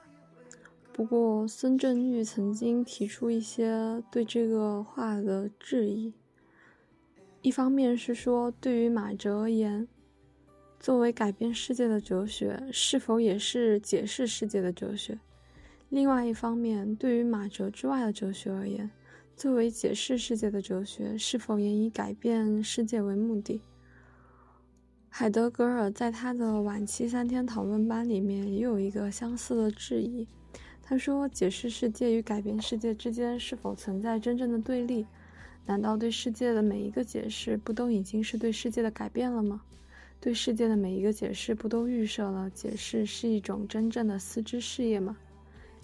[0.93, 6.13] 不过，孙正玉曾经提出一些对这个话的质疑。
[7.41, 9.87] 一方面是说，对于马哲而言，
[10.79, 15.19] 作为改变世界的哲学，是否也是解释世界的哲学？
[15.89, 18.91] 另外一方面，对于马哲之外的哲学而言，
[19.37, 23.61] 作为解释世界的哲学，是否也以改变世界为目的？
[25.09, 30.27] 海德格尔在他的晚期三天讨论班里面也有一个相似的质疑。
[30.81, 35.05] 他说：“解释世界与改变世界之间是否存在真正的对立？
[35.67, 39.61] 难道对世界的每一个解释不都已经是对世界的改变了吗？
[40.19, 45.15] 对世界的每一个解释不都预设了解释是一种真正的思知事业吗？”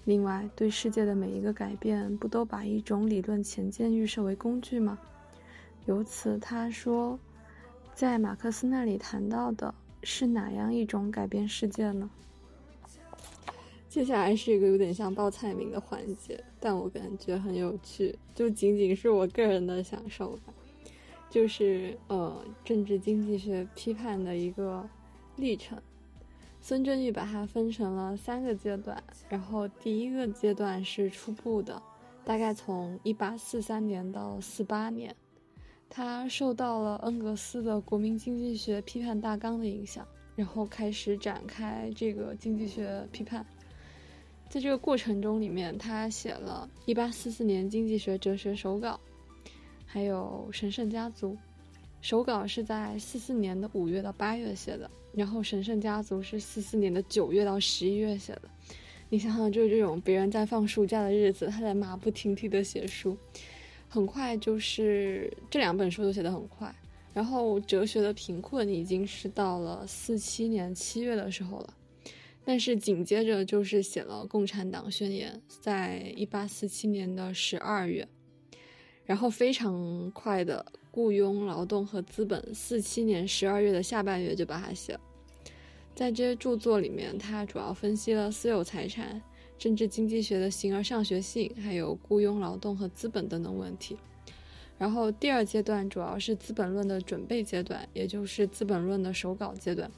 [0.06, 5.00] 另外，对世界的每一个改变，不都把一种理论前见预设为工具吗？
[5.86, 7.18] 由此，他说，
[7.94, 12.10] 在马克思那里谈到的是哪样一种改变世界呢？
[13.88, 20.54] 接下来是一个有点像报菜名的环节，但我感觉很有趣，就仅仅是我个人的享受吧。
[21.30, 24.88] 就是呃，政治经济学批判的一个
[25.36, 25.82] 历程。
[26.66, 31.84] 孙正义把它分成了三个阶段，然后第一个阶段是初步的，
[32.24, 35.14] 大概从一八四三年到四八年，
[35.90, 43.46] 他受到了恩格斯的《国民经济学批判大纲》的影响，然后开始展开这个经济学批判。
[44.48, 48.98] 在这个过程中里面，他写了一八四四年经济学哲学手稿，
[49.86, 51.38] 还有神圣家族。
[52.00, 58.42] 手稿是在四四年的五月到八月写的，然后神圣家族是四四年的九月到十一月写的。
[59.10, 63.16] 你想想，就是这种别人在放暑假的日子，他在马不停蹄的写书，
[63.88, 66.74] 很快就是这两本书都写得很快。
[67.14, 71.74] 然后哲学的贫困已经是到了四七年七月的时候了，
[72.44, 78.08] 但是紧接着就是写了共产党宣言，在一八四七年的十二月。
[79.06, 85.00] 然后非常快的雇佣劳动和资本，四七年十二月的下半月就把它写了。
[85.96, 89.20] 在这些著作里面，他主要分析了私有财产、
[89.58, 93.98] 政治经济学的形而上学性，还有雇佣劳动和资本等等问题。
[94.78, 99.90] 然后第二阶段主要是《资本论》的准备阶段，也就是《资本论》的手稿阶段。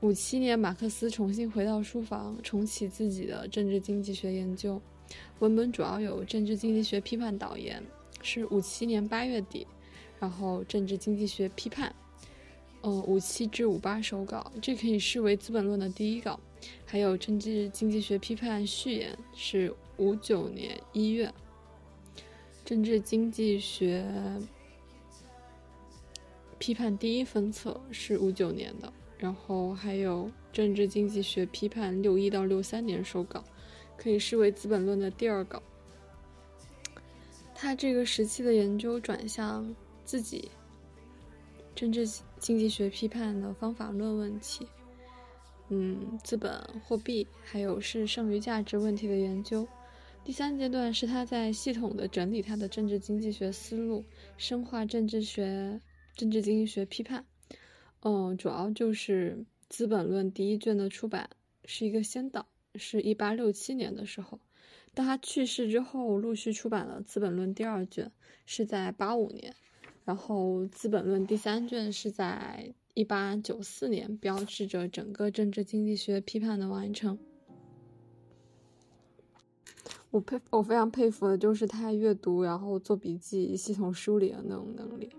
[0.00, 4.80] 五七年，马克思重新回到书房，重启自己的政治经济学研究，
[5.40, 7.82] 文本主要有政治经济学批判导言。
[8.22, 9.66] 是五七年八月底，
[10.20, 11.92] 然后政治经济学批判，
[12.82, 16.38] 呃，五七至五八手稿，这可以视为《资本论》的第一稿。
[16.84, 21.32] 还有政治经济学批判序言是五九年一月，
[22.66, 24.04] 政治经济学
[26.58, 33.42] 批判第一分册是五九年的，然后还有政治经济学批判六一到六三年手稿，
[33.96, 35.62] 可以视为《资本论》的第二稿。
[37.54, 39.74] 他这个时期的研究转向
[40.10, 40.50] 自己
[41.72, 42.04] 政治
[42.40, 44.66] 经济学批判的方法论问题，
[45.68, 49.68] 嗯，资本、货币，还有是剩余价值问题的研究。
[50.24, 54.04] 第三阶段是他在系统的整理他的政治经济学思路，
[54.36, 55.80] 深化政治学、
[56.16, 57.24] 政治经济学批判。
[58.00, 59.38] 嗯，主要就是
[59.68, 61.30] 《资本论》第一卷的出版
[61.66, 64.40] 是一个先导，是一八六七年的时候。
[64.92, 68.10] 当他去世之后，陆续出版了《资本论》第二卷，
[68.44, 69.52] 是在八五年；
[70.04, 77.18] 然后《资本论》第三卷是在一八九四年，标志着整个政治经济学批判的完成。
[80.10, 85.10] 我佩，我非常佩服的就是他阅读，然后做笔记、系统梳理的那种能力。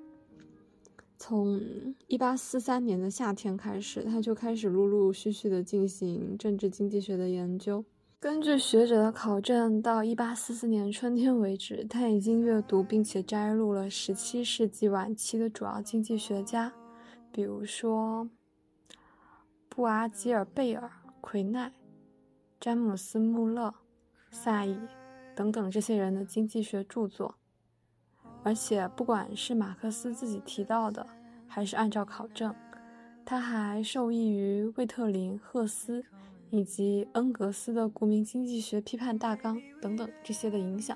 [1.18, 7.86] 从一八四三年的夏天开始，他就开始陆陆续续的进行政治经济学的研究。
[8.22, 16.72] 根据学者的考证，到一八四四年春天为止，他已经阅读并且摘录了十七世纪晚期的主要经济学家，
[17.32, 18.30] 比如说
[19.68, 20.88] 布阿吉尔贝尔、
[21.20, 21.74] 奎奈、
[22.60, 23.74] 詹姆斯·穆勒、
[24.30, 24.78] 萨伊
[25.36, 27.34] 等等这些人的经济学著作。
[28.44, 31.08] 而且，不管是马克思自己提到的，
[31.48, 32.54] 还是按照考证，
[33.26, 36.06] 他还受益于魏特林、赫斯
[36.52, 40.96] 以及恩格斯的《国民经济学批判大纲》等等这些的影响。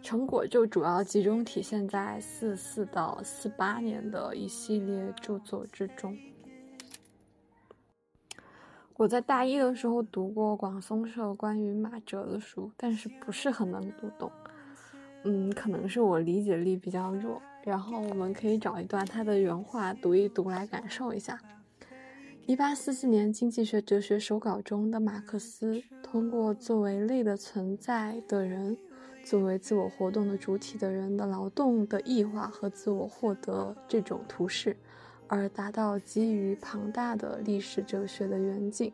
[0.00, 6.16] 成果就主要集中体现在四四到四八年的一系列著作之中。
[8.96, 14.30] 我在大一的时候读过广松社关于马哲的书，但是不是很能读懂。
[15.24, 17.42] 嗯，可能是我理解力比较弱。
[17.64, 21.38] 然后我们可以找一段他的原话读一读来感受一下。
[22.48, 28.74] 一八四四年经济学哲学手稿中的马克思，通过作为类的存在的人，
[29.22, 34.74] 作为自我活动的主体的人的劳动的异化和自我获得这种图示，
[35.26, 38.90] 而达到基于庞大的历史哲学的远景。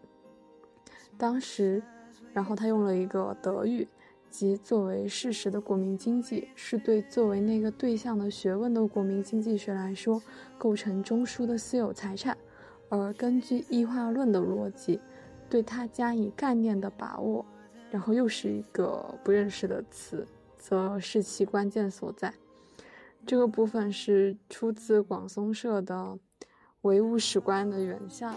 [1.17, 1.81] 当时，
[2.33, 3.87] 然后他用了一个德语。
[4.31, 10.21] 即作为事实的国民经济，是对作为那个对象的学问的国民经济学来说，
[10.59, 12.37] 构成中枢的私有财产；
[12.99, 15.01] 而根据异化论的逻辑，
[15.49, 17.45] 对它加以概念的把握，
[17.91, 20.27] 然后又是一个不认识的词，
[20.57, 22.35] 则是其关键所在。
[23.27, 26.19] 这个部分是出自广松社的
[26.83, 28.35] 唯物史观的原像，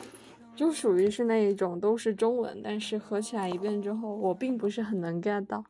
[0.55, 5.65] 就属于是那一种都是中文，但是合起来一遍之后，我并不是很能 get 到。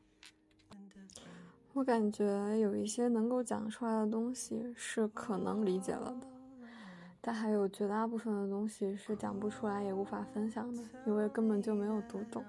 [1.74, 6.28] 我感觉有一些能够讲出来的东西是可能理解了的，
[7.22, 12.44] 但还有绝大部分的东西是讲不出来也无法分享的，因为根本就没有读懂。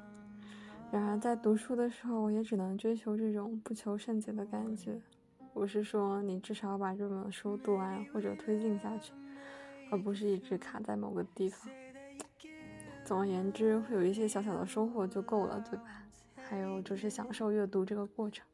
[0.91, 5.01] 然而在读书的时候，我也只能追求这种不求甚解的感觉。
[5.53, 9.13] 我是说，你至少把这本书读完或者推进下去，
[9.91, 11.71] 而不是一直卡在某个地方。
[13.05, 16.05] 总而言之，会有一些小小的收获就够了，对吧？
[16.37, 18.47] 还有就是享受阅读这个过程。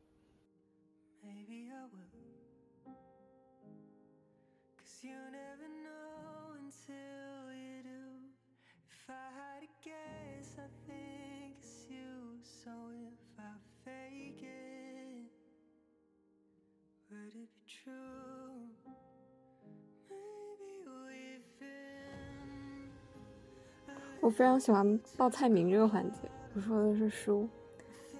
[24.20, 26.18] 我非常喜欢报菜名这个环节。
[26.54, 27.46] 我说的是书，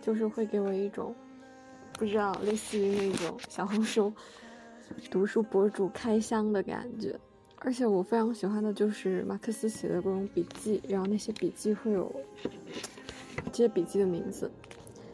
[0.02, 1.14] 就是会给我一种
[1.94, 4.12] 不知道类似于那种小红书
[5.10, 7.18] 读书博主开箱的感觉。
[7.60, 12.14] 而且我非常喜欢的就是马克思写的各种笔记，然后那些笔记会有
[13.50, 14.50] 这些笔记的名字。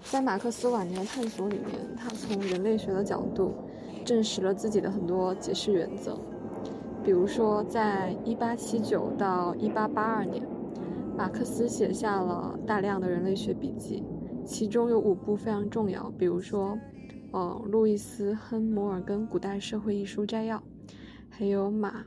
[0.02, 3.54] 在马克思晚年探索里面，他从人类学的角度
[4.04, 6.18] 证实了自己的很多解释原则。
[7.02, 10.46] 比如说，在1879到1882年，
[11.16, 14.02] 马克思写下了大量的人类学笔记，
[14.44, 16.10] 其中有五部非常重要。
[16.18, 16.78] 比如说，
[17.32, 20.58] 嗯，路易斯·亨摩尔根《古代社会艺术摘要》，
[21.30, 22.04] 还有马，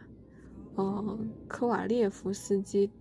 [0.78, 2.88] 嗯，科瓦列夫斯基《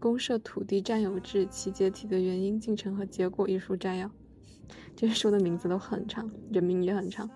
[0.00, 4.10] 公社土地占有制其解体的原因、进程和结果》艺术摘要。
[4.96, 7.30] 这些书的名字都很长，人名也很长。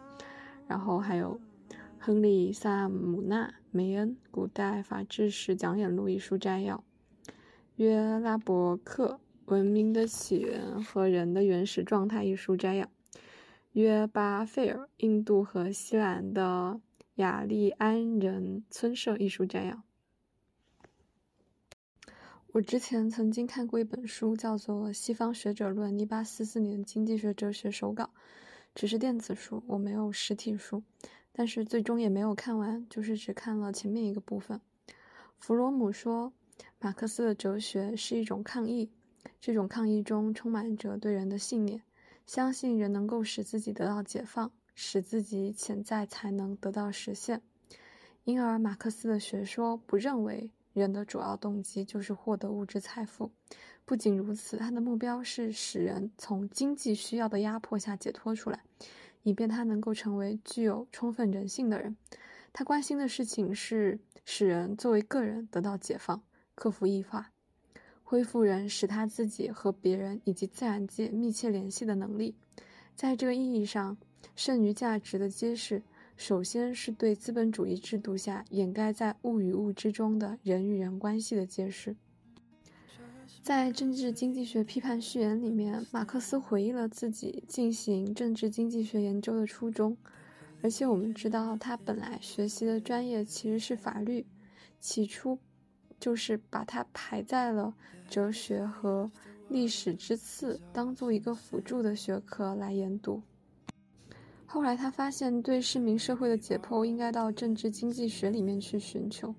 [0.67, 1.41] 然后还有
[1.99, 6.85] 亨利·萨姆纳·梅恩《古代法治史讲演录》一书摘要，
[7.77, 9.21] 约拉伯克
[9.53, 12.89] 《文明的起源和人的原始状态》一书摘要，
[13.73, 16.81] 约巴费尔《印度和西兰的
[17.17, 19.83] 雅利安人村社》一书摘要。
[22.53, 28.11] 我之前曾经看过一本书，叫做《西方学者论》，一八四四年经济学哲学手稿，
[28.75, 30.83] 只是电子书，我没有实体书，
[31.33, 34.61] 但是最终也没有看完，就是只看了前面一个部分。
[35.39, 36.33] 弗罗姆说，
[36.81, 38.91] 马克思的哲学是一种抗议，
[39.41, 41.83] 这种抗议中充满着对人的信念，
[42.27, 47.43] 相信人能够使自己得到解放，使自己潜在才能得到实现。
[48.25, 50.51] 因而，马克思的学说不认为。
[50.75, 53.31] 人的主要动机就是获得物质财富。
[53.87, 58.63] 不仅如此，他的目标是使人从经济需要的压迫下解脱出来，
[59.23, 61.97] 以便他能够成为具有充分人性的人。
[62.53, 66.23] 他关心的事情是使人作为个人得到解放，
[66.55, 67.31] 克服异化，
[68.03, 72.35] 恢复人使他自己和别人以及自然界密切联系的能力。
[72.95, 73.99] 在这个意义上，
[74.35, 75.83] 剩余价值的揭示
[76.17, 81.97] 首先是对资本主义制度下掩盖在物与物之中的人与人关系的揭示。
[83.43, 89.97] 在《政治经济学批判序言》里面，马克思回忆了自己进行政治经济学研究的初衷，
[90.63, 94.25] 而且我们知道他本来学习的专业其实是法律，
[94.81, 95.39] 起初
[96.01, 97.75] 就是把它排在了
[98.09, 99.11] 哲学和
[99.51, 103.21] 历史之次，当做一个辅助的学科来研读。
[104.55, 109.35] 后来他发现，对市民社会的解剖应该到政治经济学里面去寻求。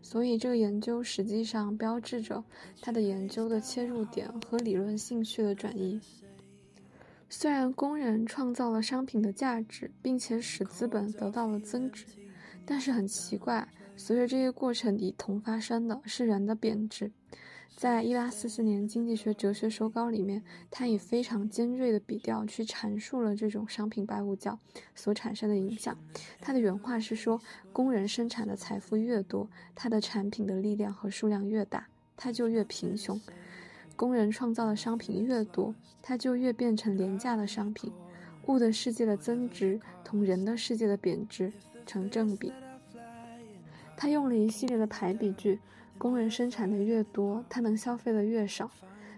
[0.00, 2.42] 所以，这个研究实际上标志着
[2.80, 6.00] 他的研究的切入点和理论兴趣的转移。
[7.28, 12.06] 虽然工人创造了商品的价值，并且使资本得到了增值，
[12.64, 17.12] 但是很奇怪，随着这些过程一同发生的是人的贬值。
[17.78, 24.58] 在一八四四年《经济学哲学手稿》里面，他以非常尖锐的笔调去阐述了这种商品白物教
[24.96, 25.96] 所产生的影响。
[26.40, 27.40] 他的原话是说
[27.72, 33.16] ：“工人生产的财富越多，他的产品的力量和数量越大，他就越贫穷；
[33.94, 35.72] 工人创造的商品越多，
[36.02, 37.92] 他就越变成廉价的商品。
[38.46, 41.52] 物的世界的增值同人的世界的贬值
[41.86, 42.52] 成正比。”
[43.96, 45.60] 他用了一系列的排比句。
[45.98, 48.66] 工人生产的越多，他能消费的越少；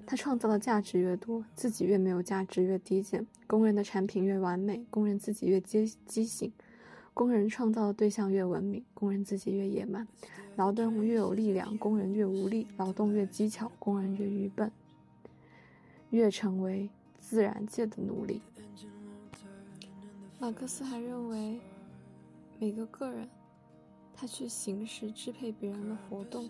[0.06, 3.26] 他创造的价值越多，自己越没有价值，越低贱。
[3.46, 6.50] 工人的产品越完美，工人自己越畸畸形；
[7.12, 10.08] 工人创造的对象越文明，工人自己越野蛮。
[10.56, 14.72] 劳动越有力量，工人越无力；劳动越技巧，工人越愚笨，
[16.08, 16.88] 越成为
[17.20, 18.40] 自然界的奴隶。
[20.38, 21.60] 马克思还认为，
[22.58, 23.28] 每个个人。
[24.20, 26.46] 他去行使支配别人的活动，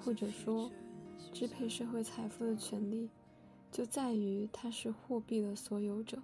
[0.00, 0.68] 或者说
[1.32, 3.08] 支配社会财富的权利，
[3.70, 6.20] 就在于他是货币的所有者。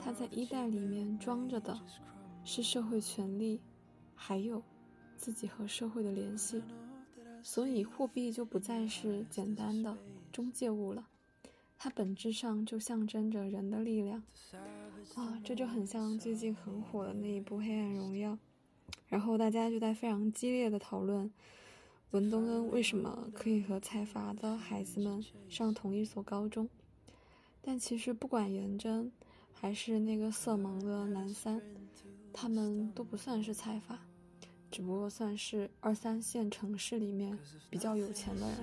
[0.00, 1.78] 他在衣袋里面装着的
[2.44, 3.60] 是社会权利，
[4.14, 4.62] 还有
[5.18, 6.62] 自己和社会的联系。
[7.42, 9.98] 所以，货币就不再是简单的
[10.32, 11.08] 中介物了，
[11.76, 14.22] 它本质上就象征着人的力量。
[15.14, 18.32] 啊，这就很像最近很火的那一部《黑暗荣耀》。
[19.08, 21.30] 然后大家就在非常激烈的讨论，
[22.10, 26.68] 文东恩为什么可以和财阀的孩子们上同一所高中？
[27.60, 29.10] 但其实不管颜真，
[29.52, 31.62] 还是那个色盲的男三，
[32.32, 34.00] 他们都不算是财阀，
[34.70, 37.38] 只不过算是二三线城市里面
[37.70, 38.56] 比较有钱的人。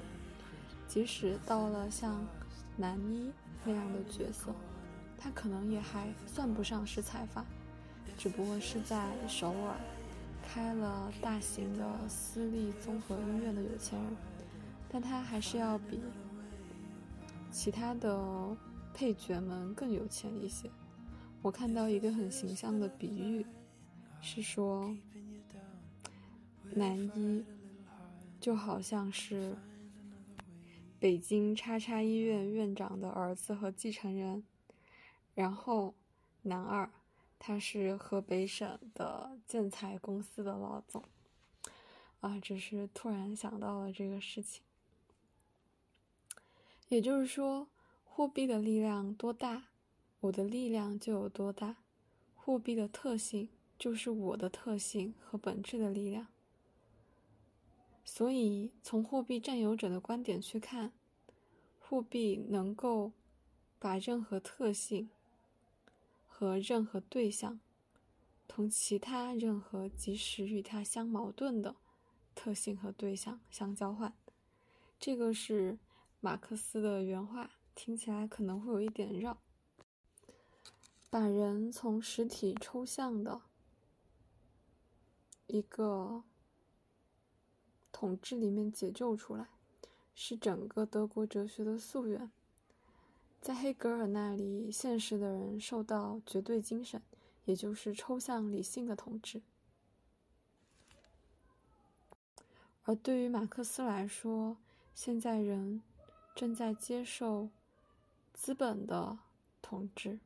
[0.88, 2.28] 即使到了像
[2.78, 3.32] 男一
[3.64, 4.54] 那样的角色，
[5.18, 7.46] 他可能也还算不上是财阀，
[8.18, 9.80] 只不过是在首尔。
[10.54, 14.18] 开了大型的私立综合医院的有钱人，
[14.89, 16.02] 但他还是要比
[17.49, 18.58] 其他的
[18.93, 20.70] 配角们更有钱一些。
[21.41, 23.45] 我看到一个很形象的比喻，
[24.20, 24.93] 是说
[26.74, 27.45] 男一
[28.41, 29.56] 就好像是
[30.99, 34.43] 北京叉叉医院院长的儿子和继承人，
[35.34, 35.95] 然后
[36.41, 36.91] 男二。
[37.44, 41.04] 他是河北省的建材公司的老总，
[42.20, 44.62] 啊，只是突然想到了这个事情。
[46.88, 47.68] 也就是说，
[48.06, 49.70] 货币的力量多大，
[50.20, 51.78] 我的力量就有多大。
[52.36, 56.28] 货币的特性就是我的特性和本质的力量。
[58.06, 60.94] 所以，从货币占有者的观点去看，
[61.80, 63.12] 货币能够
[63.80, 65.10] 把任何特性。
[66.42, 67.60] 和任何对象，
[68.48, 71.76] 同其他任何即使与它相矛盾的
[72.34, 74.18] 特性和对象相交换，
[75.00, 75.78] 这个是
[76.20, 79.38] 马克思的原话，听起来可能会有一点绕。
[81.12, 83.44] 把人从实体抽象的
[85.46, 86.24] 一个
[87.92, 89.48] 统治里面解救出来，
[90.16, 92.32] 是整个德国哲学的夙愿。
[93.42, 97.02] 在黑格尔那里，现实的人受到绝对精神，
[97.46, 99.39] 也就是抽象理性的统治；
[102.84, 104.58] 而对于马克思来说，
[104.94, 105.82] 现在人
[106.36, 107.50] 正在接受
[108.32, 109.18] 资本的
[109.60, 110.20] 统治。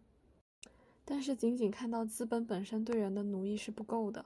[1.05, 4.26] 但是，仅仅看到资本本身对人的奴役是不够的，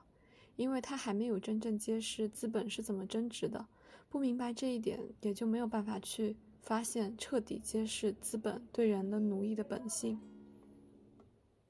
[0.55, 3.67] 因为他还没有真正揭示资本是怎么增值的。
[4.09, 6.35] 不明白这一点，也就没有办法去。
[6.61, 10.19] 发现彻底揭示资本对人的奴役的本性。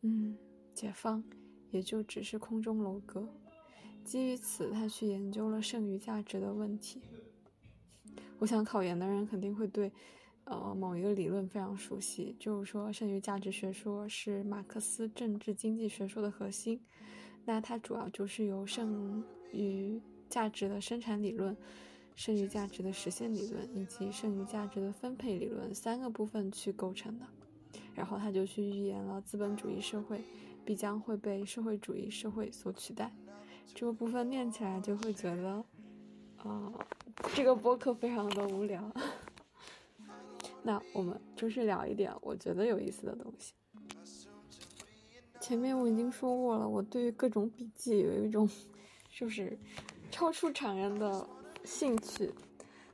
[0.01, 0.37] 嗯，
[0.73, 1.23] 解放
[1.71, 3.27] 也就只是空中楼阁。
[4.03, 7.01] 基于此，他去研究了剩余价值的问题。
[8.39, 9.91] 我想考研的人肯定会对，
[10.45, 16.81] 呃，某一个理论非常熟悉，就是说剩余价值学说是马克思政治经济学说的核心。
[17.45, 21.55] 那它主要就是由剩余价值的生产理论、
[22.19, 27.25] 剩余价值的实现理论以及剩余价值的分配理论三个部分去构成的。
[27.95, 30.21] 然后他就去预言了资本主义社会
[30.65, 33.09] 必将会被社会主义社会所取代。
[33.73, 35.63] 这个部分念起来就会觉得，
[36.43, 36.73] 啊，
[37.33, 38.91] 这个播客非常的无聊。
[40.61, 43.53] 那我们就是聊一点我觉得有意思的东西。
[45.39, 48.49] 前面我已经说过了，我对于各种笔记有一种
[49.09, 49.57] 就是
[50.11, 51.25] 超出常人的
[51.63, 52.31] 兴趣。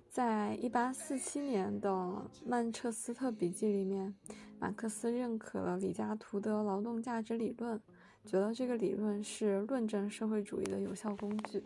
[0.09, 1.89] 在一八四七年的
[2.45, 4.15] 《曼彻斯特笔记》里面，
[4.59, 7.79] 马克思认可了李嘉图的劳动价值理论，
[8.25, 11.61] 觉得这个理论是论证社会主义的有效工具。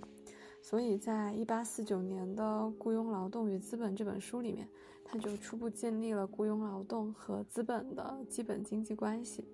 [0.61, 2.43] 所以在一八四九年的
[2.77, 4.67] 《雇佣劳动与资本》这本书里面，
[5.05, 9.45] 他就初步建立了雇佣劳动和资本的基本经济关系。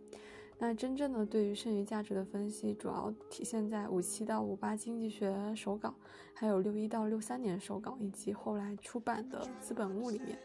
[0.58, 5.94] 那真正的对于剩余价值的分析，主要体现在五七到五八经济学手稿，
[6.34, 10.40] 还有六一到六三年手稿，以及后来出版的《资本物》里面。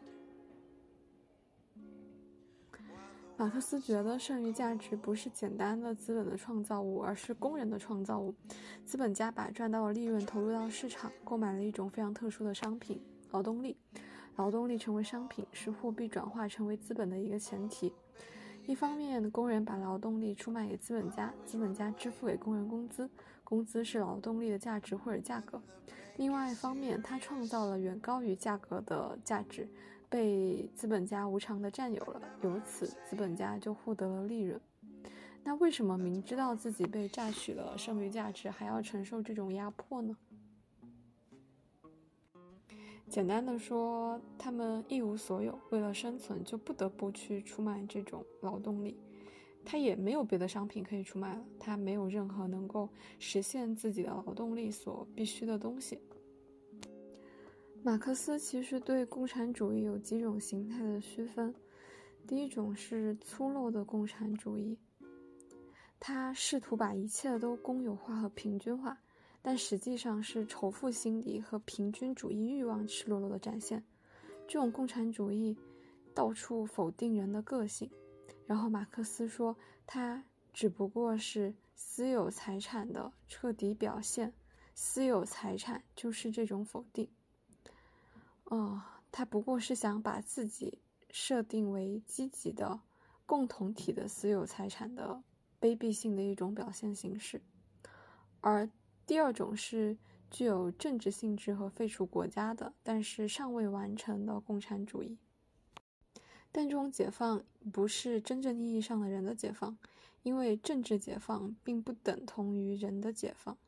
[3.37, 8.35] 马克思觉得剩余价值不是简单的资本的创造物，而是工人的创造物。
[8.85, 13.01] 资本家把赚到的利润投入到市场，购买了一种非常特殊的商品——
[13.31, 13.79] 劳动力。
[14.37, 17.93] 劳动力成为商品，是货币转化成为资本的一个前提。
[18.71, 23.11] 一方面，工人把劳动力出卖给资本家，资本家支付给工人工资，
[23.43, 25.59] 工资是劳动力的价值或者价格；
[26.19, 29.69] 另外一方面，他创造了远高于价格的价值，
[30.09, 34.61] 被资本家无偿的占有了，由此资本家就获得了利润。
[35.43, 40.17] 那为什么明知道自己被榨取了剩余价值，还要承受这种压迫呢？
[43.11, 48.97] 简单的说，他们一无所有，为了生存就不得不去出卖这种劳动力。
[49.65, 52.89] 他也没有别的商品可以出卖了，他没有任何能够
[53.19, 55.99] 实现自己的劳动力所必须的东西。
[57.83, 61.53] 马克思其实对共产主义有几种形态的区分，
[62.29, 64.79] 第一种是粗陋的共产主义，
[65.99, 68.97] 他试图把一切都公有化和平均化。
[69.43, 73.83] 但实际上是仇富心理和平均主义欲望赤裸裸的展现。
[74.47, 75.57] 这种共产主义
[76.15, 77.91] 到处否定人的个性。
[78.47, 80.23] 然后马克思说，它
[80.53, 84.33] 只不过是私有财产的彻底表现。
[84.75, 87.09] 私有财产就是这种否定。
[88.45, 90.79] 哦，他不过是想把自己
[91.11, 92.81] 设定为积极的
[93.25, 95.23] 共同体的私有财产的
[95.61, 97.41] 卑鄙性的一种表现形式，
[98.43, 98.69] 而。
[99.11, 99.97] 第二种是
[100.31, 105.19] 具有政治性质和废除国家的，但是尚未完成的共产主义。
[106.53, 107.43] 但这种解放
[107.73, 109.77] 不是真正意义上的人的解放，
[110.23, 113.59] 因为政治解放并不等同于人的解放。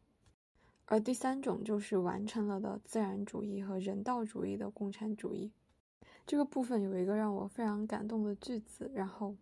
[0.84, 5.50] 而第三种就是完成了的自然主义和人道主义的共产主义。
[6.24, 9.34] 这个部分有一个让我非常感动的句子，然后。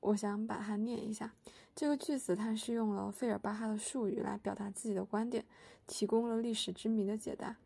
[0.00, 1.32] 我想把它念一下。
[1.74, 5.44] 这个句子，它是用了费尔巴哈的术语来表达自己的观点，
[5.86, 7.56] 提供了历史之谜的解答。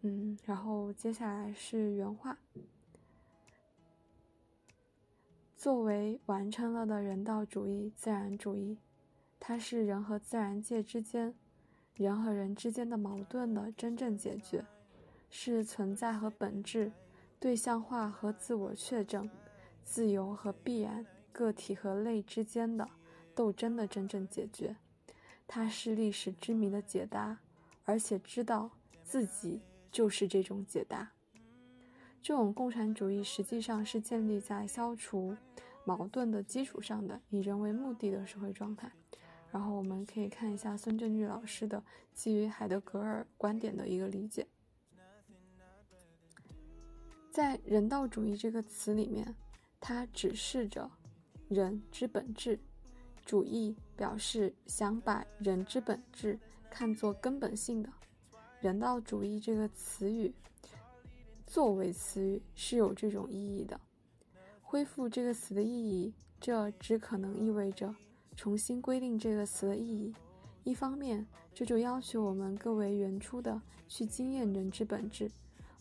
[0.00, 2.38] 嗯，然后接下来是原话：
[5.56, 8.78] 作为完成了的人道主义、自然主义，
[9.40, 11.34] 它是人和自然界之间、
[11.94, 14.64] 人和人之间的矛盾的真正解决，
[15.30, 16.92] 是存在和本质、
[17.38, 19.28] 对象化和自我确证、
[19.84, 21.06] 自由和必然。
[21.34, 22.88] 个体和类之间的
[23.34, 24.76] 斗争的真正解决，
[25.48, 27.40] 它是历史之谜的解答，
[27.84, 28.70] 而且知道
[29.02, 29.60] 自己
[29.90, 31.10] 就是这种解答。
[32.22, 35.36] 这种共产主义实际上是建立在消除
[35.84, 38.90] 矛盾的基础上的，以人为目的的社会状态。
[39.50, 41.82] 然后我们可以看一下孙振玉老师的
[42.14, 44.46] 基于海德格尔观点的一个理解，
[47.30, 49.34] 在人道主义这个词里面，
[49.80, 50.88] 它指示着。
[51.54, 52.58] 人之本质
[53.24, 56.38] 主义表示想把人之本质
[56.68, 57.88] 看作根本性的
[58.60, 60.34] 人道主义这个词语，
[61.46, 63.80] 作为词语是有这种意义的。
[64.60, 67.94] 恢复这个词的意义，这只可能意味着
[68.36, 70.12] 重新规定这个词的意义。
[70.64, 71.24] 一方面，
[71.54, 75.28] 这就要求我们更为原初的去经验人之本质；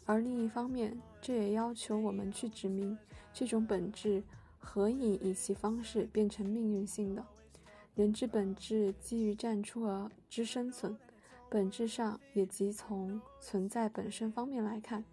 [0.06, 2.96] 而另一方面，这也要求我们去指明
[3.34, 4.22] 这种本质。
[4.64, 7.26] 何以以其方式变成命运性的？
[7.96, 10.98] 人之本质基于战出而之生存，
[11.50, 15.04] 本质上也即从存在本身方面来看，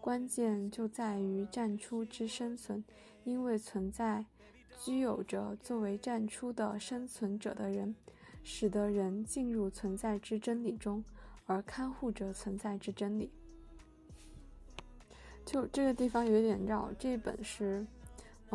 [0.00, 2.82] 关键就在于战出之生存，
[3.24, 4.24] 因为存在
[4.80, 7.94] 具有着作为战出的生存者的人，
[8.42, 11.04] 使得人进入存在之真理中，
[11.44, 13.30] 而看护着存在之真理。
[15.44, 17.86] 就这个地方有点绕，这本是，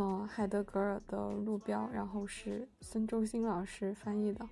[0.02, 4.48] 嗯，海德格尔的路标，然后是孙周新老师翻译的。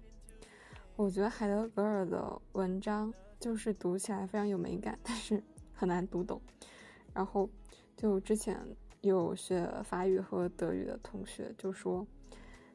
[0.98, 5.41] 我觉得海德格尔的文章就是读起来非常有美感，但是
[5.74, 6.41] 很难读懂。
[7.14, 7.50] 然后
[7.95, 8.60] 就之前
[9.00, 12.06] 有学法语和德语的同学就说，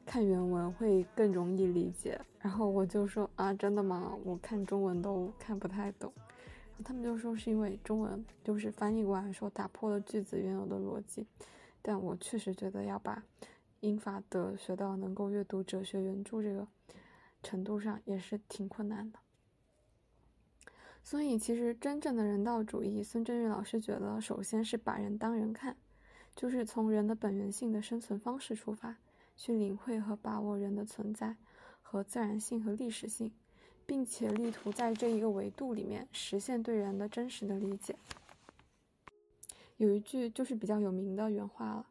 [0.03, 2.19] 看原文会更容易理解。
[2.39, 4.17] 然后我就说啊，真的吗？
[4.23, 6.11] 我看中文都看不太懂。
[6.83, 11.27] 他们就说是因为中文就是翻译过来说打破了句子原有的逻辑，
[11.83, 13.23] 但我确实觉得要把
[13.81, 16.67] 英法德学到能够阅读哲学原著这个
[17.43, 19.19] 程度上也是挺困难的。
[21.03, 25.77] 所以其实真正的人道主义，孙正玉老师觉得首先是把人当人看，
[26.35, 28.97] 就是从人的本源性的生存方式出发，
[29.37, 31.35] 去领会和把握人的存在
[31.83, 33.31] 和自然性和历史性。
[33.85, 37.93] 并且力图在这一个维度里面实现对人的真实的理解。
[39.77, 41.87] 有一句就是比较有名的原话了，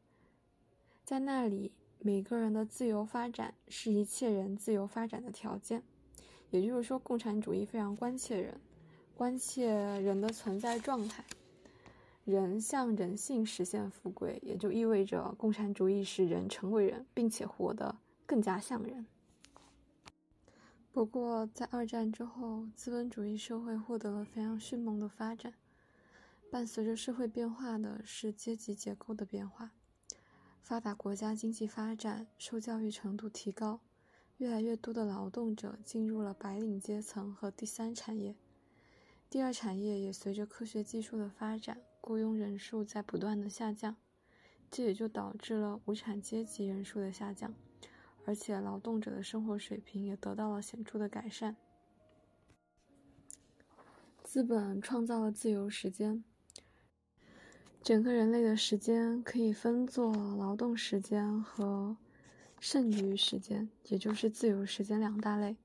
[1.04, 5.82] 在那里，每个人的自由发展是一切人自由发展的条件。
[6.50, 8.60] 也就是说，共产主义非常关切人，
[9.16, 11.24] 关切人的存在状态。
[12.24, 19.06] 人向人性实现富贵，也就意味着共产主义使人成为人，并且活得更加像人。
[20.92, 25.54] 不过，在二战之后，资本主义社会获得了非常迅猛的发展。
[26.52, 29.70] 伴随着社会变化的是阶级结构的变化。
[30.60, 33.80] 发达国家经济发展，受教育程度提高，
[34.36, 38.36] 越来越多的劳动者进入了白领阶层和第三产业。
[39.30, 43.96] 第二产业也随着科学技术的发展，雇佣人数在不断的下降，
[44.70, 47.54] 这也就导致了无产阶级人数的下降。
[48.26, 51.56] 而且，劳动者的生活水平也得到了显著的改善。
[54.22, 56.22] 资本创造了自由时间，
[57.82, 61.96] 整个人类的时间可以分作劳动时间和
[62.60, 65.56] 剩余时间，也就是自由时间两大类。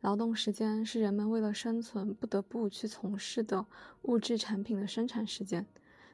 [0.00, 3.66] 劳动时间是人们为了生存不得不去从事的
[4.02, 5.66] 物质产品的生产时间，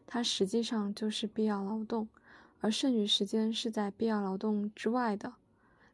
[0.09, 2.09] 它实际上就是必要劳动；
[2.61, 5.35] 而剩余时间是在必要劳动之外的。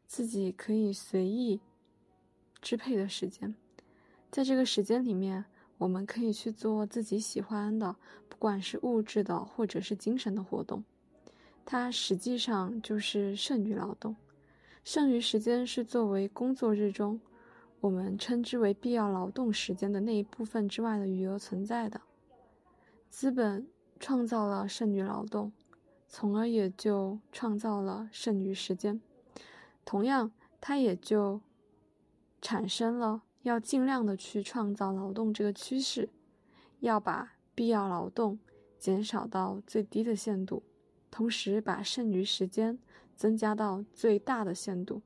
[0.07, 1.61] 自己可以随意
[2.59, 3.53] 支配的时间，
[4.31, 5.45] 在这个时间里面，
[5.81, 7.95] 我们可以去做自己喜欢的，
[8.29, 10.83] 不管是物质的或者是精神的活动。
[11.65, 14.15] 它实际上就是剩余劳动。
[14.83, 17.19] 剩余时间是作为工作日中
[17.79, 21.99] 我们称之为必要劳动时间的那一部分之外的余额存在的。
[23.09, 23.67] 资本
[23.99, 25.51] 创造了剩余劳动，
[26.07, 29.01] 从而也就创造了剩余时间。
[29.83, 31.41] 同样，它也就
[32.39, 36.09] 产生了要尽量的去创造劳动这个趋势，
[36.79, 38.39] 要把必要劳动
[38.77, 40.63] 减少到最低的限度，
[41.09, 42.77] 同时把剩余时间
[43.15, 45.01] 增加到最大的限度。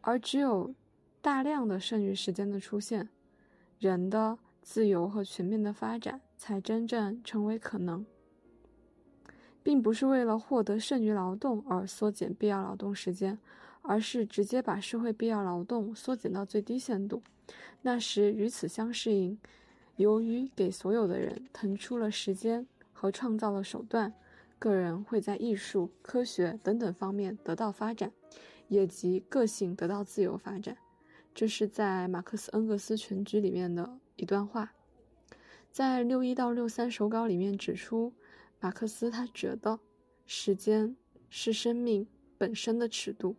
[0.00, 0.74] 而只有
[1.20, 3.08] 大量的剩余时间的出现，
[3.78, 8.06] 人的自由和全面的发展才真正成为可能，
[9.62, 13.38] 并不是为了获得剩余劳动而缩减必要劳动时间。
[13.84, 17.20] 而是直接把社会必要劳动缩减到最低限度。
[17.82, 19.38] 那时与此相适应，
[19.96, 24.12] 由于给所有的人腾出了时间和创造了手段，
[24.58, 28.12] 个人会在艺术、科学等等方面得到发展，
[28.68, 30.76] 也即个性得到自由发展。
[31.34, 34.72] 这是在马克思恩格斯全集里面的一段话，
[35.70, 38.12] 在六一到六三手稿里面指出，
[38.60, 39.80] 马克思他觉得
[40.26, 40.94] 时间
[41.30, 43.34] 是生命本身的尺度。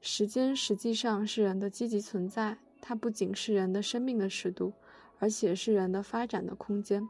[0.00, 4.72] 时间实际上是人的积极存在，它不仅是人的生命的尺度，
[5.18, 7.08] 而且是人的发展的空间。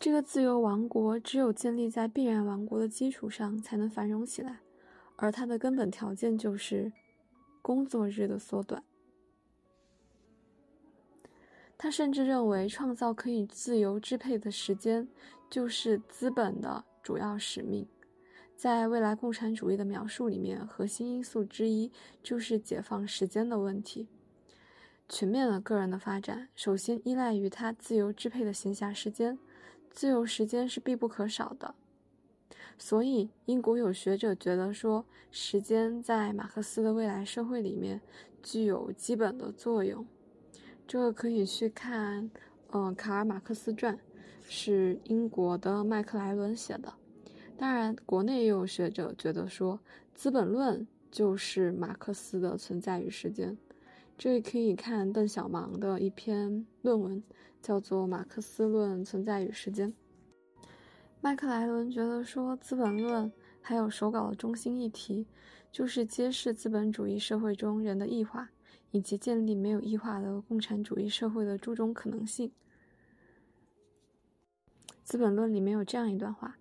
[0.00, 4.60] 这个自由王国只有建立在必然王国的基础上，才能繁荣起来，
[5.16, 6.92] 而它的根本条件就是
[7.60, 8.84] 工作日的缩短。
[11.76, 15.06] 他甚至认为，创造可以自由支配的时间，
[15.48, 17.86] 就是资本的主要使命。
[18.58, 21.92] 在未来共产主义的描述里面，核心因素之一
[22.24, 24.08] 就是解放时间的问题。
[25.08, 29.38] 全面的个人的发展，首先依赖于他自由支配的闲暇时间，
[29.92, 31.76] 自由时间是必不可少的。
[32.76, 38.00] 所以，英国有学者觉得说，时间在马克思的未来社会里面
[38.42, 40.04] 具有基本的作用。
[40.84, 42.28] 这个可以去看，
[42.72, 43.94] 嗯，《卡尔马克思传》，
[44.42, 46.92] 是英国的麦克莱伦写的。
[47.58, 49.74] 当然，国内也有学者觉得说，
[50.14, 50.80] 《资本论》
[51.10, 53.58] 就是马克思的存在与时间。
[54.16, 57.20] 这里可以看邓小芒的一篇论文，
[57.60, 59.92] 叫做《马克思论存在与时间》。
[61.20, 63.26] 麦克莱伦觉得说，《资本论》
[63.60, 65.26] 还有手稿的中心议题，
[65.72, 68.50] 就是揭示资本主义社会中人的异化，
[68.92, 72.52] 以及建立没有异化的共产主义社会的诸种可能性。
[75.02, 76.56] 《资本论》里面有这样一段话：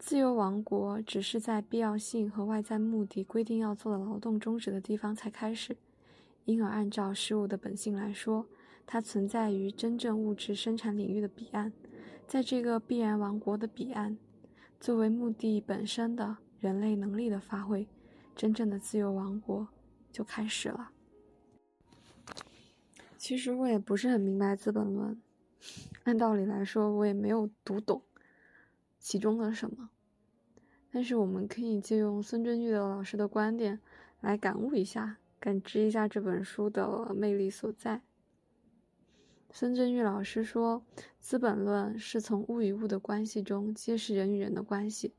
[0.00, 5.76] 自由王国只是在必要性和外在目的规定要做的劳动终止的地方才开始。
[6.46, 8.46] 因而，按照事物的本性来说，
[8.86, 11.70] 它存在于真正物质生产领域的彼岸，
[12.26, 14.16] 在这个必然王国的彼岸，
[14.80, 17.86] 作为目的本身的人类能力的发挥，
[18.34, 19.68] 真正的自由王国
[20.10, 20.92] 就开始了。
[23.18, 25.14] 其实我也不是很明白《资本论》，
[26.04, 28.02] 按道理来说，我也没有读懂
[29.00, 29.90] 其中的什么，
[30.92, 33.80] 但是我们可以借用孙正玉的老师的观点
[34.20, 35.16] 来感悟一下。
[35.40, 38.02] 感知一下这本书的魅力所在。
[39.50, 40.82] 孙正玉老师说，
[41.18, 45.14] 《资本论》是从物与物的关系中揭示人与人的关系，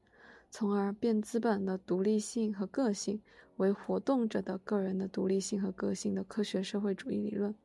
[0.51, 3.19] 从而变资本的独立性和个性
[3.57, 7.55] 为活动者的个人的独立性和个性的科学社会主义理论。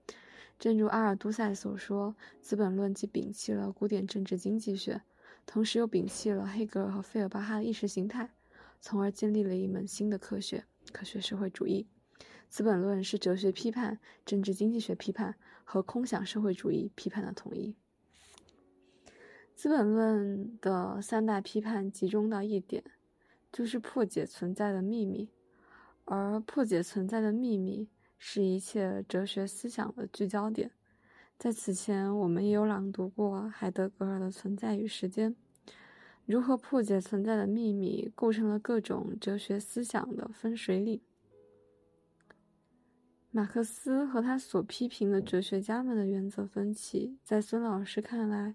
[0.58, 5.02] 正如阿尔都塞所说，《资本论》既摒弃了古典政治经济学，
[5.47, 8.34] 同时又摒弃了黑格尔和费尔巴哈的意识形态，
[8.80, 11.86] 从而建立了一门新的科学——科学社会主义。
[12.49, 17.74] 《资本论》是哲学批判、政治经济学批判和空想社会主义批判的统一。
[19.55, 22.84] 《资本论》的三大批判集中到一点，
[23.51, 25.30] 就是破解存在的秘密，
[26.05, 27.88] 而破解存在的秘密
[28.18, 30.70] 是一切哲学思想的聚焦点。
[31.39, 35.32] 在此前，我们也有朗读过海德格尔的《存在与时间》，
[36.24, 41.01] 如何破解存在的秘密，构成了各种哲学思想的分水岭。
[43.30, 48.55] 马克思和他所批评的哲学家们的原则分歧，在孙老师看来，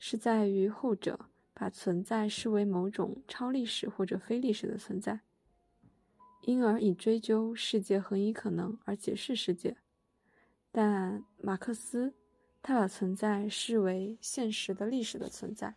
[0.00, 5.20] 是在于后者把存在视为某种超历史或者非历史的存在，
[6.42, 9.76] 因而以追究世界何以可能而解释世界；
[10.78, 12.12] 但马克思，
[12.62, 15.74] 他把存在视为现实的历史的存在，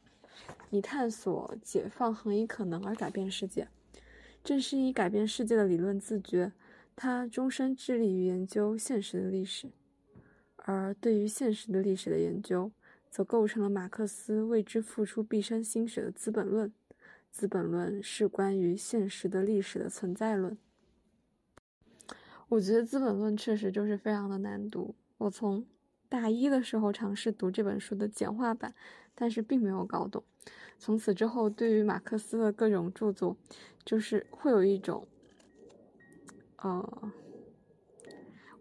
[0.72, 3.70] 以探索解放恒一可能而改变世界。
[4.44, 6.52] 正是以改变世界的理论自觉。
[6.98, 9.72] 他终身致力于研究现实的历史，
[10.58, 12.70] 而对于现实的历史的研究，
[13.10, 16.68] 则构成了马克思为之付出毕生心血的《资本论》。
[17.32, 20.58] 《资本论》是关于现实的历史的存在论。
[22.50, 24.96] 我觉得《资本论》确实就是非常的难读。
[25.20, 25.66] 我从
[26.10, 28.74] 大一的时候尝试读这本书的简化版，
[29.14, 30.24] 但是并没有搞懂。
[30.80, 33.38] 从此之后，对于马克思的各种著作，
[33.86, 35.08] 就是会有一种。
[36.58, 37.12] 呃，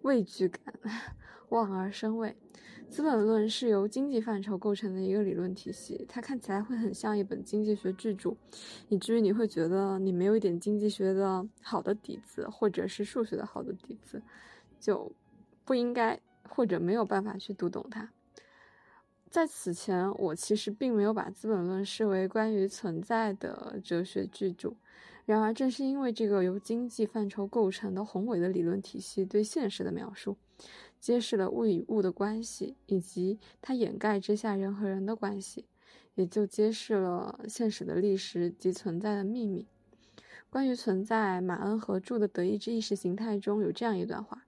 [0.02, 0.74] 畏惧感，
[1.48, 2.36] 望而生畏。
[2.90, 8.34] 《资本论》是由经济范畴构成的一个理论体系，它看起来会很像一本经济学巨著，
[8.88, 14.20] 以至于你会觉得你没有一点经济学的好的底子，或者是数学的好的底子，
[14.80, 15.12] 就
[15.64, 16.18] 不应该
[16.48, 18.10] 或者没有办法去读懂它。
[19.30, 24.74] 在此前，我其实并没有把《资本论》视为关于存在的哲学巨著。
[25.28, 30.38] 然而，正是因为这个由经济范畴构成的宏伟的理论体系对现实的描述，
[30.98, 35.66] 揭示了物与物的关系，以及它掩盖之下人和人的关系，
[36.14, 39.66] 也就揭示了现实的历史及存在的秘密。
[40.48, 44.46] 关于存在，马恩和著的《德意志意识形态》中有这样一段话：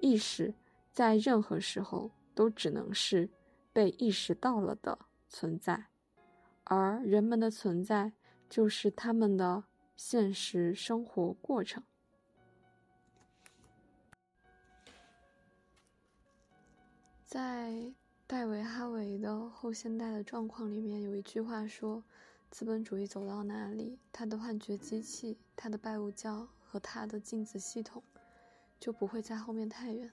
[0.00, 0.54] 意识
[0.90, 3.28] 在任何时候都只能是。
[3.72, 4.98] 被意识到了的
[5.28, 5.88] 存在，
[6.64, 8.14] 而人们的存在
[8.48, 9.64] 就是他们的
[9.96, 11.82] 现实生活过程。
[17.24, 17.92] 在
[18.26, 22.04] 戴维·哈维的《后现代的状况》里面有一句话说
[22.50, 28.02] ：“资本主义走到哪里，它的幻觉机器、它的拜物教和它的镜子系统
[28.78, 30.12] 就不会在后面太远。”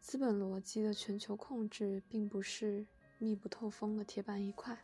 [0.00, 2.86] 资本逻辑的全球控制并不是
[3.18, 4.78] 密不透风的铁板一块，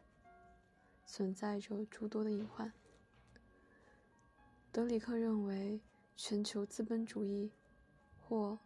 [1.04, 2.72] 存在着诸多的隐患。
[4.72, 5.80] 德里克认为，
[6.16, 7.50] 全球资本主义
[8.20, 8.56] 或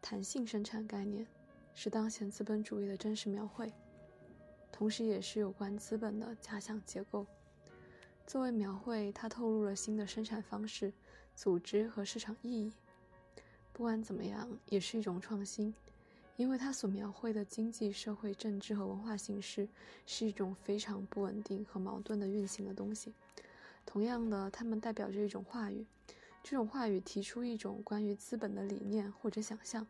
[0.00, 1.26] 弹性生产概念
[1.74, 3.70] 是当前资本主义的真实描绘，
[4.72, 7.26] 同时也是有关资本的假想结构。
[8.26, 10.90] 作为描绘，它透露了新的生产方式、
[11.34, 12.72] 组织和市场意义。
[13.74, 15.74] 不管怎么样，也是一种创新。
[16.38, 19.68] 因为它所描绘的经济社会、政治和文化形式
[20.06, 23.12] 是一种非常不稳定和矛盾的运行的东西，
[23.84, 25.84] 同样的，它们代表着一种话语，
[26.42, 29.86] 这种话语提出一种关于资本的理念或者想象，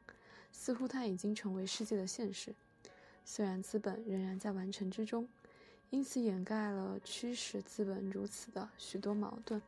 [0.52, 2.54] 似乎它已经成为世界的现实。
[3.24, 5.28] 虽然资本仍然在完成之中，
[5.90, 9.60] 因此掩盖了驱使资本如此的许多矛盾。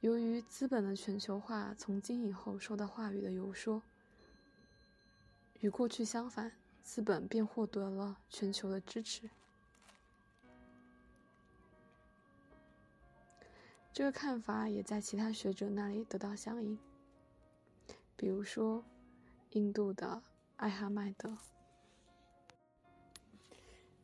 [0.00, 3.82] 由于资本的全球化从今以后受到话语的游说，
[5.60, 6.50] 与过去相反，
[6.82, 9.30] 资本便获得了全球的支持。
[13.92, 16.78] 这个看法也在其他学者那里得到响应，
[18.16, 18.84] 比如说
[19.50, 20.22] 印度的
[20.56, 21.36] 艾哈迈德、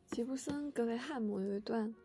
[0.05, 1.95] 吉布森·格雷汉姆有一段。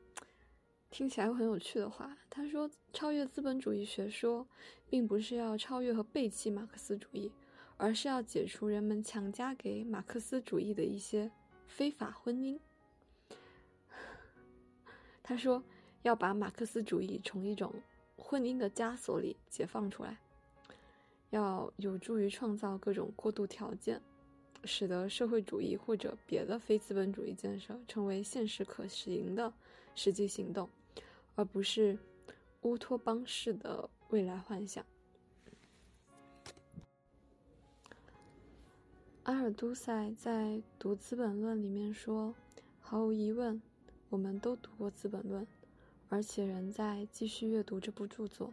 [0.91, 4.47] 听起来很有趣的话，他说：“超越资本主义学说，
[4.89, 7.33] 并不是要超越和背弃马克思主义，
[7.77, 11.33] 而是要解除人们强加给马克思主义的一些
[11.67, 12.61] 非法婚姻。
[15.25, 15.65] ”他说
[16.05, 17.75] ：“要把马克思主义从一种
[18.17, 20.17] 婚姻的枷锁里解放出来，
[21.31, 24.01] 要有助于创造各种过渡条件，
[24.65, 29.53] 使得社会主义或者别的非资本主义建设成为现实可行的
[29.95, 30.71] 实际行动。”
[31.37, 31.99] 而不是
[32.63, 34.87] 乌托邦式的未来幻想。
[39.25, 42.33] 阿尔都塞在读《资本论》里面说
[42.79, 43.61] ：“毫无疑问，
[44.11, 45.43] 我们都读过《资本论》，
[46.15, 48.53] 而且仍在继续阅读这部著作。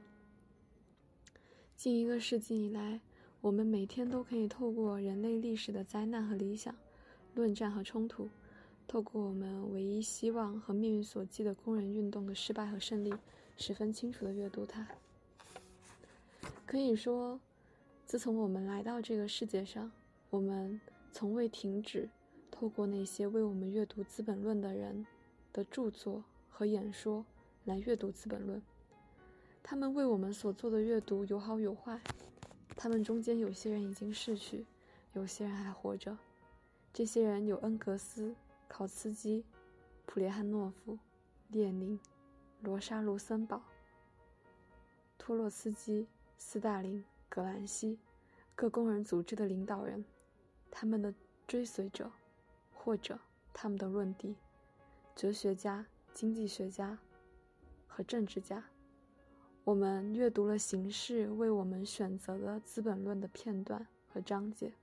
[1.77, 2.99] 近一个世纪以来，
[3.39, 6.75] 我们每天都可以透过人类历史的灾难和理想、
[7.35, 8.27] 论战和冲突。”
[8.89, 13.13] 透过我们唯一希望和命运所寄的工人运动的失败和胜利，
[13.57, 14.87] 十分清楚地阅读它。
[16.65, 17.39] 可以说，
[18.07, 19.91] 自从我们来到这个世界上，
[20.31, 20.81] 我们
[21.11, 22.09] 从未停止
[22.49, 25.05] 透过那些为我们阅读《资本论》的人
[25.53, 27.23] 的著作和演说
[27.71, 28.59] 来阅读《资本论》。
[29.63, 32.01] 他们为我们所做的阅读有好有坏，
[32.75, 34.65] 他们中间有些人已经逝去，
[35.13, 36.17] 有些人还活着。
[36.91, 38.35] 这些人有恩格斯。
[38.67, 39.43] 考茨基、
[40.05, 40.97] 普列汉诺夫、
[41.49, 41.99] 列宁、
[42.61, 43.61] 罗莎·卢森堡、
[45.17, 46.07] 托洛斯基、
[46.37, 47.99] 斯大林、葛兰西，
[48.55, 50.05] 各工人组织的领导人，
[50.71, 51.13] 他们的
[51.45, 52.09] 追随者，
[52.73, 53.19] 或者
[53.51, 54.37] 他们的论敌，
[55.17, 56.97] 哲学家、经济学家
[58.03, 58.63] 政治家。
[59.63, 64.73] 我们阅读了形式为我们选择的《资本论》的片段和章节。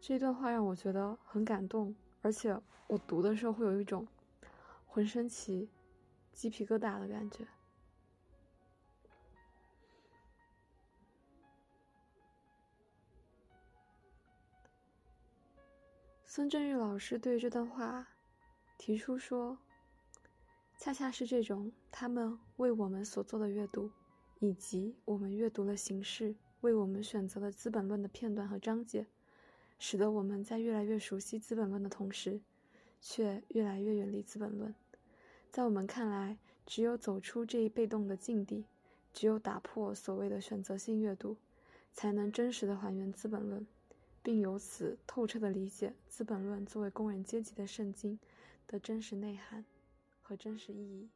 [0.00, 4.06] 这段话让我觉得很感动，而且我读的时候会有一种
[4.86, 5.68] 浑身起
[6.32, 7.46] 鸡皮疙瘩的感觉。
[16.24, 18.06] 孙正玉老师对这段话
[18.78, 19.58] 提出说
[20.80, 23.90] ：“恰恰是这种他们为我们所做的阅读，
[24.38, 29.06] 以及我们阅读了形式为我们选择了《资本论》的片段和章节。”
[29.78, 32.40] 使得我们在越来越熟悉《资本论》的同时，
[32.98, 34.70] 却越来越远离《资本论》。
[35.50, 38.64] 在我们看来，只有走出这一被动的境地，
[39.12, 41.36] 只有打破所谓的选择性阅读，
[41.92, 43.60] 才能真实的还原《资本论》，
[44.22, 48.18] 并由此透彻的理解《资本论》作为工人阶级的圣经
[48.66, 49.62] 的真实内涵
[50.30, 51.10] 和真实意义。